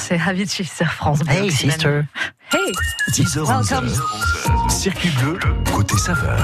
[0.00, 1.34] C'est Avicii sur France Bleu.
[1.34, 2.02] Hey sister.
[2.52, 2.72] Hey
[3.12, 3.88] 10h, Welcome.
[3.88, 4.70] 11h.
[4.70, 5.38] Circuit bleu,
[5.72, 6.38] côté saveur.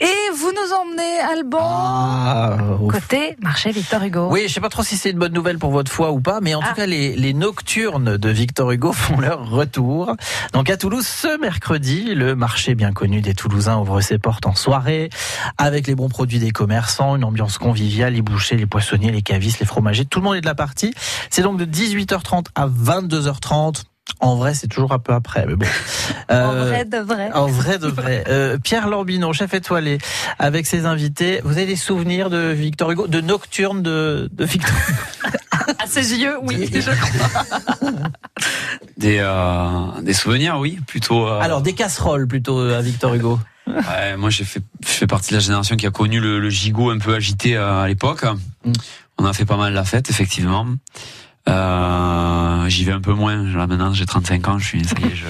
[0.00, 0.13] Et
[0.54, 2.56] nous emmenez, Alban, Ah,
[2.90, 4.28] côté marché Victor Hugo.
[4.30, 6.40] Oui, je sais pas trop si c'est une bonne nouvelle pour votre foi ou pas,
[6.40, 6.68] mais en Ah.
[6.68, 10.14] tout cas, les, les nocturnes de Victor Hugo font leur retour.
[10.52, 14.54] Donc à Toulouse, ce mercredi, le marché bien connu des Toulousains ouvre ses portes en
[14.54, 15.10] soirée,
[15.58, 19.60] avec les bons produits des commerçants, une ambiance conviviale, les bouchers, les poissonniers, les cavistes,
[19.60, 20.94] les fromagers, tout le monde est de la partie.
[21.30, 23.82] C'est donc de 18h30 à 22h30.
[24.20, 25.66] En vrai, c'est toujours un peu après, mais bon.
[26.30, 27.30] En Euh, vrai de vrai.
[27.34, 28.24] en vrai de vrai.
[28.28, 29.98] Euh, Pierre Lambino, chef étoilé,
[30.38, 31.40] avec ses invités.
[31.44, 34.98] Vous avez des souvenirs de Victor Hugo, de nocturne de, de Victor Hugo?
[35.78, 37.90] À ses yeux, oui, je crois.
[38.98, 41.26] Des, euh, des souvenirs, oui, plutôt.
[41.26, 43.38] euh, Alors, des casseroles plutôt à Victor Hugo.
[43.66, 46.50] Ouais, moi, j'ai fait, je fais partie de la génération qui a connu le, le
[46.50, 48.24] gigot un peu agité à l'époque.
[48.64, 48.72] Mm.
[49.18, 50.66] On a fait pas mal la fête, effectivement.
[51.48, 53.42] Euh, J'y vais un peu moins.
[53.42, 54.58] Là, maintenant, j'ai 35 ans.
[54.58, 55.26] Je suis, ça y est, je,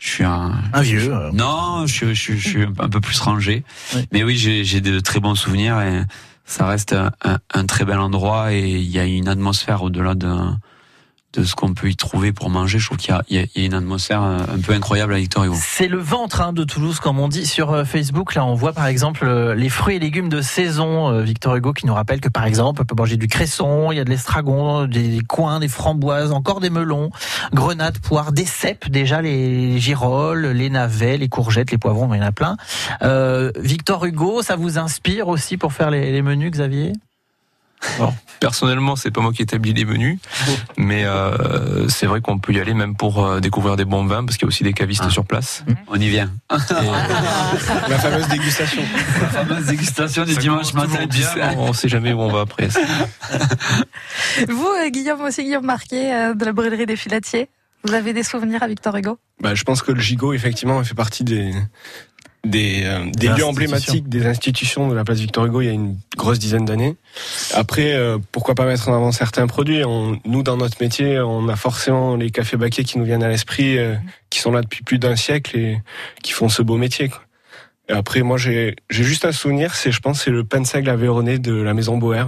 [0.00, 0.52] je suis un.
[0.72, 1.12] Un vieux.
[1.12, 1.30] euh.
[1.32, 3.64] Non, je, suis- je, je suis un peu plus rangé.
[3.94, 4.06] Oui.
[4.12, 6.02] Mais oui, j'ai de très bons souvenirs et
[6.44, 10.14] ça reste un, un- un très bel endroit et il y a une atmosphère au-delà
[10.14, 10.28] de,
[11.32, 12.78] de ce qu'on peut y trouver pour manger.
[12.78, 15.54] Je trouve qu'il y y a- une atmosphère euh, un peu incroyable à Victor Hugo.
[15.60, 18.34] C'est le ventre hein, de Toulouse, comme on dit sur euh, Facebook.
[18.34, 21.20] Là, on voit par exemple euh, les fruits et légumes de saison.
[21.22, 24.00] Victor Hugo qui nous rappelle que par exemple, on peut manger du cresson, il y
[24.00, 27.10] a de l'estragon, des coins, des framboises, encore des melons,
[27.54, 32.20] grenades, poires, des cèpes, déjà les girolles, les navets, les courgettes, les poivrons, il y
[32.22, 32.56] en a plein.
[33.02, 36.92] Euh, Victor Hugo, ça vous inspire aussi pour faire les menus, Xavier?
[37.96, 40.18] Alors, personnellement, c'est pas moi qui établis les menus,
[40.76, 44.24] mais euh, c'est vrai qu'on peut y aller même pour euh, découvrir des bons vins,
[44.24, 45.64] parce qu'il y a aussi des cavistes sur place.
[45.88, 46.30] On y vient.
[46.50, 48.82] La fameuse dégustation.
[49.20, 51.06] La fameuse dégustation du Ça dimanche matin.
[51.06, 52.68] bien, on sait jamais où on va après.
[54.48, 57.48] Vous, euh, Guillaume aussi, Guillaume Marquet, euh, de la brûlerie des Filatiers,
[57.82, 59.18] vous avez des souvenirs à Victor Hugo?
[59.40, 61.54] Bah, je pense que le gigot, effectivement, fait partie des,
[62.44, 65.72] des, euh, des lieux emblématiques des institutions de la place Victor Hugo il y a
[65.72, 66.96] une grosse dizaine d'années.
[67.54, 69.84] Après, euh, pourquoi pas mettre en avant certains produits?
[69.84, 73.28] On, Nous, dans notre métier, on a forcément les cafés baquets qui nous viennent à
[73.28, 73.94] l'esprit, euh,
[74.30, 75.82] qui sont là depuis plus d'un siècle et
[76.22, 77.08] qui font ce beau métier.
[77.08, 77.20] Quoi.
[77.88, 80.66] Et après, moi, j'ai j'ai juste un souvenir, c'est, je pense, c'est le pain de
[80.66, 82.26] seigle à Véronée de la maison Boer.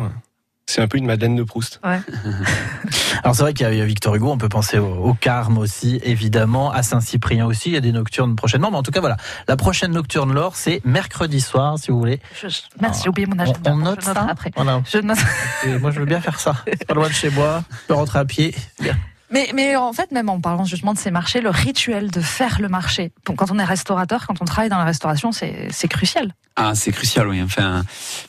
[0.66, 1.80] C'est un peu une Madeleine de Proust.
[3.22, 6.00] Alors c'est vrai qu'il y a Victor Hugo, on peut penser au, au Carme aussi,
[6.02, 9.16] évidemment, à Saint-Cyprien aussi, il y a des nocturnes prochainement, mais en tout cas voilà,
[9.48, 12.20] la prochaine nocturne Laure, c'est mercredi soir, si vous voulez.
[12.40, 13.60] Je- je- Mince, j'ai oublié mon agenda.
[13.66, 14.50] On, on note Je ça après.
[14.56, 14.82] Voilà.
[14.90, 15.18] Je note.
[15.66, 16.54] Et moi je veux bien faire ça.
[16.66, 18.54] C'est pas loin de chez moi, je peux rentrer à pied.
[18.80, 18.96] bien.
[19.32, 22.60] Mais, mais en fait, même en parlant justement de ces marchés, le rituel de faire
[22.60, 26.34] le marché, quand on est restaurateur, quand on travaille dans la restauration, c'est c'est crucial.
[26.56, 27.42] Ah, c'est crucial, oui.
[27.42, 27.82] Enfin,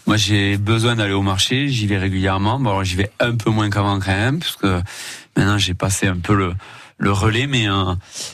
[0.07, 1.67] moi, j'ai besoin d'aller au marché.
[1.67, 2.57] J'y vais régulièrement.
[2.57, 4.81] Bon, alors, j'y vais un peu moins qu'avant quand même, parce que
[5.35, 6.53] maintenant, j'ai passé un peu le,
[6.97, 7.93] le relais, mais, euh,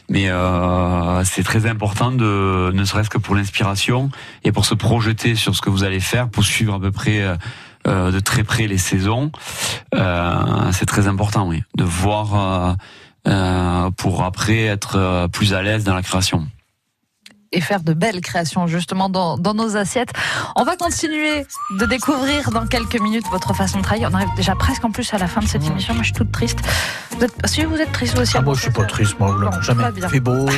[0.10, 4.10] mais euh, c'est très important de, ne serait-ce que pour l'inspiration
[4.44, 7.22] et pour se projeter sur ce que vous allez faire, pour suivre à peu près
[7.22, 7.36] euh,
[7.88, 9.32] euh, de très près les saisons.
[9.96, 12.74] Euh, c'est très important, oui, de voir euh,
[13.28, 16.48] euh, pour après être euh, plus à l'aise dans la création.
[17.52, 20.12] Et faire de belles créations justement dans, dans nos assiettes.
[20.56, 21.45] On va continuer
[21.80, 24.08] de découvrir dans quelques minutes votre façon de travailler.
[24.08, 25.93] On arrive déjà presque en plus à la fin de cette émission.
[25.93, 26.60] Moi, je suis toute triste.
[27.12, 28.38] Vous êtes, si vous êtes triste vous aussi.
[28.38, 30.45] Ah, moi, je suis pas triste, moi, Bon, jamais fait beau.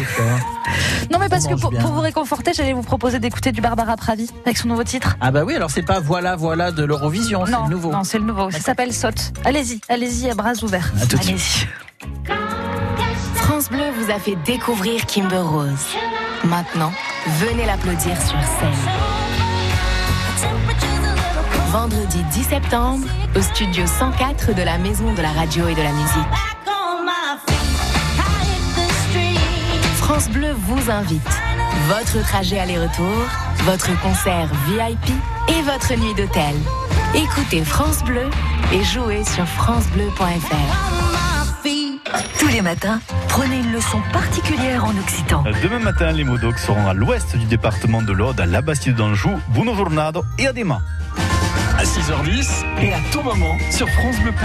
[1.11, 4.57] Non, mais parce que pour, vous réconforter, j'allais vous proposer d'écouter du Barbara Pravi avec
[4.57, 5.17] son nouveau titre.
[5.19, 7.91] Ah bah oui, alors c'est pas voilà voilà de l'Eurovision, c'est Non, le nouveau.
[7.91, 8.49] non, c'est le nouveau.
[8.51, 9.33] Ça s'appelle Saute.
[9.43, 10.91] Allez-y, allez-y à bras ouverts.
[11.01, 11.67] À tout de suite.
[11.99, 13.10] Allez-y.
[13.61, 15.95] France Bleu vous a fait découvrir Kimber Rose.
[16.43, 16.91] Maintenant,
[17.41, 18.73] venez l'applaudir sur scène.
[21.67, 23.05] Vendredi 10 septembre,
[23.35, 26.33] au studio 104 de la Maison de la Radio et de la Musique.
[29.97, 31.21] France Bleu vous invite.
[31.87, 33.27] Votre trajet aller-retour,
[33.65, 35.13] votre concert VIP
[35.49, 36.55] et votre nuit d'hôtel.
[37.13, 38.27] Écoutez France Bleu
[38.73, 41.10] et jouez sur francebleu.fr.
[42.41, 45.43] Tous les matins, prenez une leçon particulière en occitan.
[45.61, 49.29] Demain matin, les Modocs seront à l'ouest du département de l'Aude, à la Bastide d'Anjou,
[49.49, 50.81] Buno Jornado et à Dema.
[51.77, 54.41] À 6h10 et à tout moment sur FranceBleu.fr.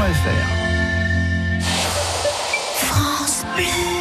[2.81, 3.96] Pour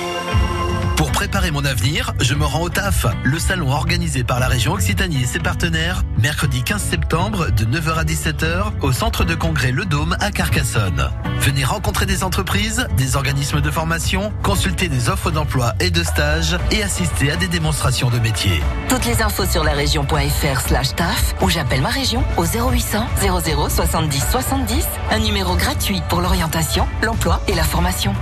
[1.51, 5.25] mon avenir, je me rends au TAF, le salon organisé par la région Occitanie et
[5.25, 10.15] ses partenaires, mercredi 15 septembre de 9h à 17h au centre de congrès Le Dôme
[10.19, 11.09] à Carcassonne.
[11.39, 16.57] Venez rencontrer des entreprises, des organismes de formation, consulter des offres d'emploi et de stage
[16.71, 18.61] et assister à des démonstrations de métiers.
[18.89, 23.69] Toutes les infos sur la région.fr slash taf ou j'appelle ma région au 0800 00
[23.69, 28.13] 70 70, un numéro gratuit pour l'orientation, l'emploi et la formation.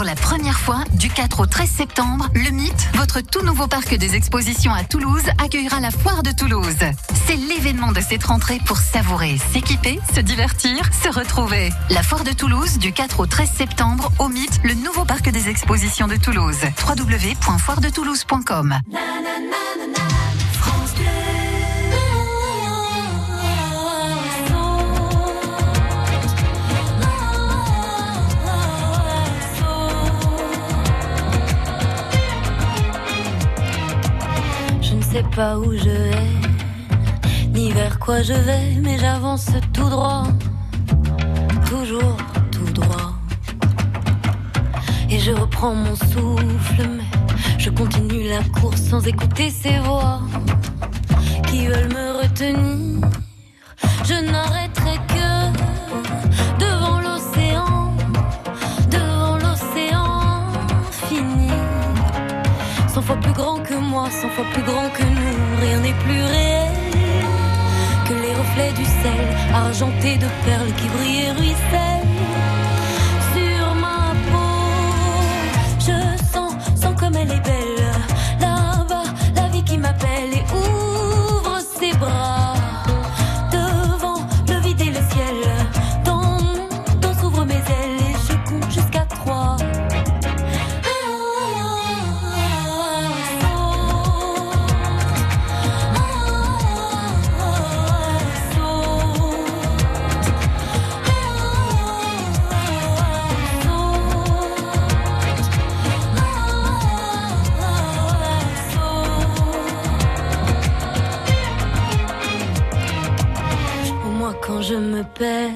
[0.00, 3.94] Pour la première fois, du 4 au 13 septembre, le Mythe, votre tout nouveau parc
[3.94, 6.74] des expositions à Toulouse, accueillera la Foire de Toulouse.
[7.26, 11.68] C'est l'événement de cette rentrée pour savourer, s'équiper, se divertir, se retrouver.
[11.90, 15.50] La Foire de Toulouse, du 4 au 13 septembre, au Mythe, le nouveau parc des
[15.50, 16.56] expositions de Toulouse.
[16.88, 18.78] www.foiredetoulouse.com
[35.20, 36.34] sais pas où je vais,
[37.52, 40.26] ni vers quoi je vais, mais j'avance tout droit,
[41.68, 42.16] toujours
[42.50, 43.12] tout droit.
[45.10, 47.10] Et je reprends mon souffle, mais
[47.58, 50.20] je continue la course sans écouter ces voix
[51.48, 53.08] qui veulent me retenir.
[54.04, 55.28] Je n'arrêterai que
[63.00, 66.22] Cent fois plus grand que moi, cent fois plus grand que nous, rien n'est plus
[66.22, 66.74] réel
[68.06, 72.09] que les reflets du sel, argentés de perles qui brillent et ruissellent
[114.80, 115.50] me perds,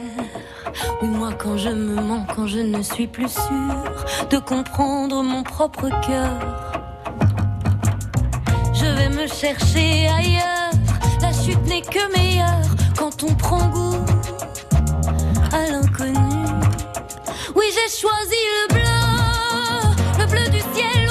[1.02, 5.42] ou moi quand je me mens, quand je ne suis plus sûre de comprendre mon
[5.42, 6.38] propre cœur.
[8.72, 10.70] Je vais me chercher ailleurs,
[11.20, 14.04] la chute n'est que meilleure quand on prend goût
[15.52, 16.44] à l'inconnu.
[17.56, 21.03] Oui, j'ai choisi le bleu, le bleu du ciel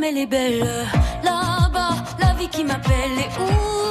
[0.00, 0.60] comme elle est belle,
[1.22, 3.89] là-bas, la vie qui m'appelle et ouvre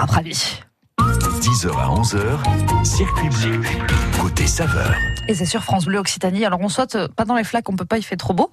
[0.00, 0.59] on saute.
[2.10, 3.60] 11h, circuit bleu,
[4.20, 4.92] côté saveur.
[5.28, 6.44] Et c'est sur France Bleu Occitanie.
[6.44, 8.50] Alors on saute euh, pas dans les flaques, on peut pas, il fait trop beau.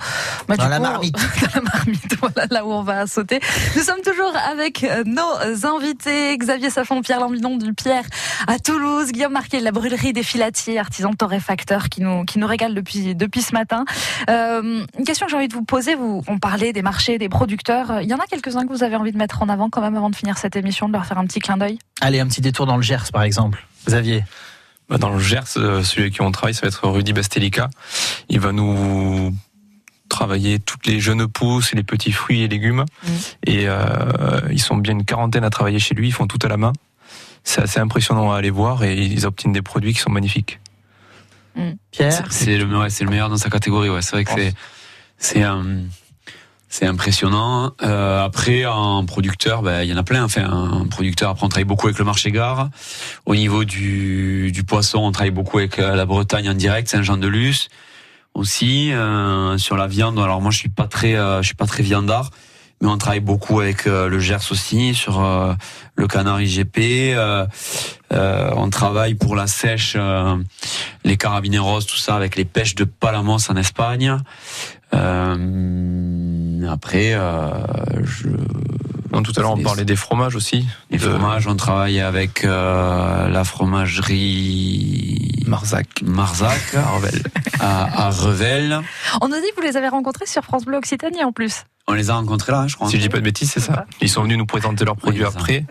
[0.47, 1.16] Mais Dans du la coup, marmite.
[1.41, 3.39] dans la marmite, voilà là où on va sauter.
[3.76, 8.03] Nous sommes toujours avec euh, nos invités, Xavier Safon, Pierre Lambinon du Pierre
[8.45, 12.47] à Toulouse, Guillaume Marquet de la brûlerie des Filatiers, artisan torréfacteur qui nous, qui nous
[12.47, 13.86] régale depuis, depuis ce matin.
[14.30, 17.30] Euh, une question que j'ai envie de vous poser, vous, on parlait des marchés, des
[17.30, 18.01] producteurs.
[18.03, 19.95] Il y en a quelques-uns que vous avez envie de mettre en avant quand même
[19.95, 22.41] avant de finir cette émission, de leur faire un petit clin d'œil Allez, un petit
[22.41, 23.47] détour dans le Gers, par exemple.
[23.88, 24.24] Xavier.
[24.89, 27.70] Bah, Dans le Gers, euh, celui avec qui on travaille, ça va être Rudy Bastelica.
[28.30, 29.36] Il va nous
[30.10, 32.86] travailler toutes les jeunes pousses et les petits fruits et légumes.
[33.45, 36.48] Et euh, ils sont bien une quarantaine à travailler chez lui, ils font tout à
[36.48, 36.72] la main.
[37.43, 40.60] C'est assez impressionnant à aller voir et ils obtiennent des produits qui sont magnifiques.
[41.91, 43.89] Pierre C'est- le, ouais, c'est le meilleur dans sa catégorie.
[43.89, 44.02] Ouais.
[44.02, 44.32] C'est vrai que
[45.18, 45.41] c'est
[46.70, 47.72] c'est impressionnant.
[47.82, 50.24] Euh, après, en producteur, ben, il y en a plein.
[50.24, 52.70] Enfin, un producteur, après, on travaille beaucoup avec le marché gare.
[53.26, 57.70] Au niveau du, du poisson, on travaille beaucoup avec euh, la Bretagne en direct, Saint-Jean-de-Luz
[58.34, 58.91] aussi.
[58.91, 61.84] Euh, sur la viande, alors moi, je suis pas très, euh, je suis pas très
[61.84, 62.32] viandard.
[62.80, 65.53] Mais on travaille beaucoup avec euh, le Gers aussi sur euh,
[65.95, 67.18] le canard IGP.
[68.11, 69.97] On travaille pour la sèche,
[71.03, 74.18] les carabineros, tout ça avec les pêches de Palamos en Espagne.
[74.93, 75.36] Euh,
[76.66, 77.49] après, euh,
[78.03, 78.28] je...
[79.14, 80.68] Non, tout à l'heure, on parlait des fromages aussi.
[80.91, 83.43] les De- fromages, on travaille avec euh, la
[84.32, 85.88] fromagerie Marzac.
[86.03, 86.76] Marzac
[87.60, 88.82] à, à Revel.
[89.22, 91.64] On nous dit que vous les avez rencontrés sur France Bleu Occitanie en plus.
[91.88, 92.89] On les a rencontrés là, je crois.
[92.89, 93.86] Si je dis pas de bêtises, c'est ça.
[94.01, 95.66] Ils sont venus nous présenter leurs produits après.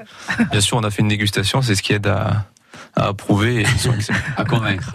[0.51, 2.47] Bien sûr, on a fait une dégustation, c'est ce qui aide à,
[2.97, 3.67] à approuver et
[4.37, 4.93] à convaincre.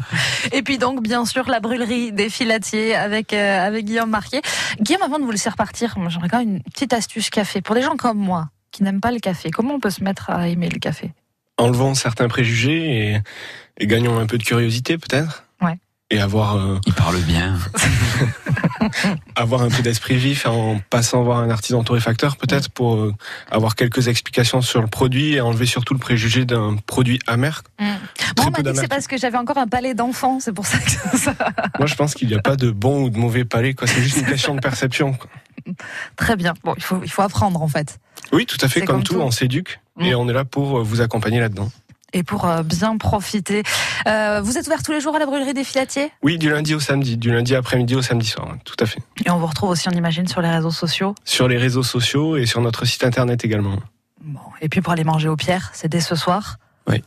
[0.52, 4.40] Et puis donc, bien sûr, la brûlerie des filatiers avec, euh, avec Guillaume Marquier.
[4.80, 7.60] Guillaume, avant de vous laisser repartir, j'aurais quand même une petite astuce café.
[7.60, 10.30] Pour des gens comme moi, qui n'aiment pas le café, comment on peut se mettre
[10.30, 11.12] à aimer le café?
[11.58, 13.20] Enlevons certains préjugés et,
[13.78, 15.44] et gagnons un peu de curiosité peut-être?
[16.12, 17.58] Et avoir, euh, Il parle bien.
[19.34, 23.14] avoir un peu d'esprit vif en passant voir un artisan torréfacteur peut-être pour euh,
[23.50, 27.62] avoir quelques explications sur le produit et enlever surtout le préjugé d'un produit amer.
[27.80, 27.88] Moi,
[28.18, 30.52] Très on m'a peu dit que c'est parce que j'avais encore un palais d'enfant, c'est
[30.52, 31.34] pour ça que ça...
[31.78, 33.86] Moi je pense qu'il n'y a pas de bon ou de mauvais palais, quoi.
[33.88, 35.14] c'est juste une question de perception.
[35.14, 35.30] quoi.
[36.16, 36.52] Très bien.
[36.62, 37.98] Bon, il faut, il faut apprendre en fait.
[38.32, 39.20] Oui, tout à fait, comme, comme tout, tout.
[39.20, 40.16] on s'éduque et Mm.
[40.16, 41.70] on est là pour vous accompagner là-dedans.
[42.12, 43.62] Et pour euh, bien profiter.
[44.06, 46.12] Euh, vous êtes ouvert tous les jours à la brûlerie des filatiers?
[46.22, 49.00] Oui, du lundi au samedi, du lundi après-midi au samedi soir, ouais, tout à fait.
[49.24, 51.14] Et on vous retrouve aussi, on imagine, sur les réseaux sociaux?
[51.24, 53.76] Sur les réseaux sociaux et sur notre site internet également.
[54.60, 56.58] Et puis pour aller manger au Pierre, c'est dès ce soir?
[56.86, 57.02] Oui.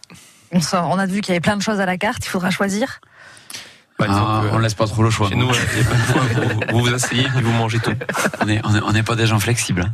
[0.73, 2.99] On a vu qu'il y avait plein de choses à la carte, il faudra choisir?
[3.97, 5.29] Bah, disons Ah, que, on laisse pas trop le choix.
[5.29, 6.21] Chez nous, il y a pas de fois,
[6.71, 7.93] vous, vous vous asseyez puis vous mangez tout.
[8.41, 9.85] On est, on est, on n'est pas des gens flexibles.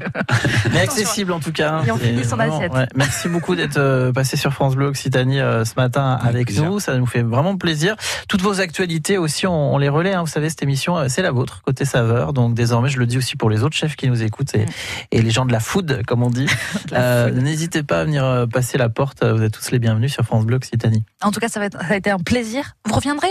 [0.73, 1.83] Mais accessible en tout cas.
[1.85, 2.73] Et on finit son assiette.
[2.73, 2.87] ouais.
[2.95, 6.65] Merci beaucoup d'être euh, passé sur France Bleu Occitanie euh, ce matin avec plaisir.
[6.65, 6.79] nous.
[6.79, 7.95] Ça nous fait vraiment plaisir.
[8.27, 10.13] Toutes vos actualités aussi, on, on les relaie.
[10.13, 10.21] hein.
[10.21, 12.33] Vous savez, cette émission, euh, c'est la vôtre, côté saveur.
[12.33, 14.65] Donc désormais, je le dis aussi pour les autres chefs qui nous écoutent et,
[15.11, 16.47] et les gens de la food, comme on dit.
[16.93, 19.23] Euh, N'hésitez pas à venir passer la porte.
[19.23, 21.03] Vous êtes tous les bienvenus sur France Bleu Occitanie.
[21.21, 22.73] En tout cas, ça, va être- ça a été un plaisir.
[22.85, 23.29] Vous reviendrez?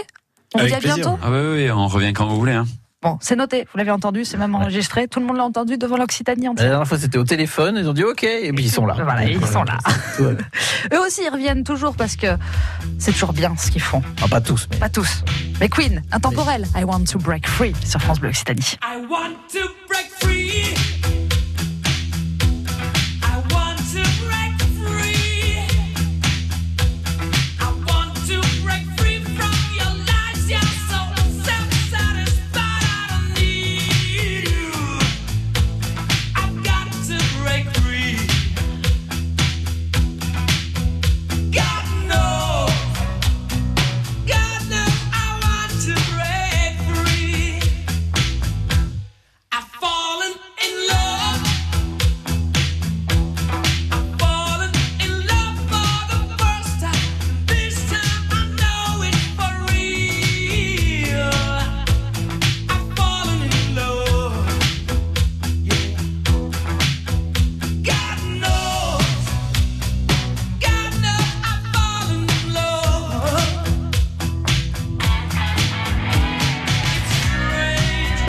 [0.55, 2.53] On vous Avec dit à bientôt Ah oui, oui, on revient quand vous voulez.
[2.55, 2.67] Hein.
[3.03, 5.09] Bon, c'est noté, vous l'avez entendu, c'est même enregistré.
[5.09, 6.69] Tout le monde l'a entendu devant l'Occitanie La entière.
[6.69, 7.77] dernière fois, c'était au téléphone.
[7.79, 8.95] Ils ont dit OK, et puis ils sont là.
[9.03, 9.79] Voilà, ils sont là.
[10.21, 12.27] Eux aussi, ils reviennent toujours parce que
[12.99, 14.03] c'est toujours bien ce qu'ils font.
[14.23, 15.25] Ah, pas tous, mais Pas tous.
[15.61, 16.67] Mais Queen, intemporel.
[16.77, 18.77] I want to break free sur France Bleu Occitanie.
[18.83, 20.75] I want to break free.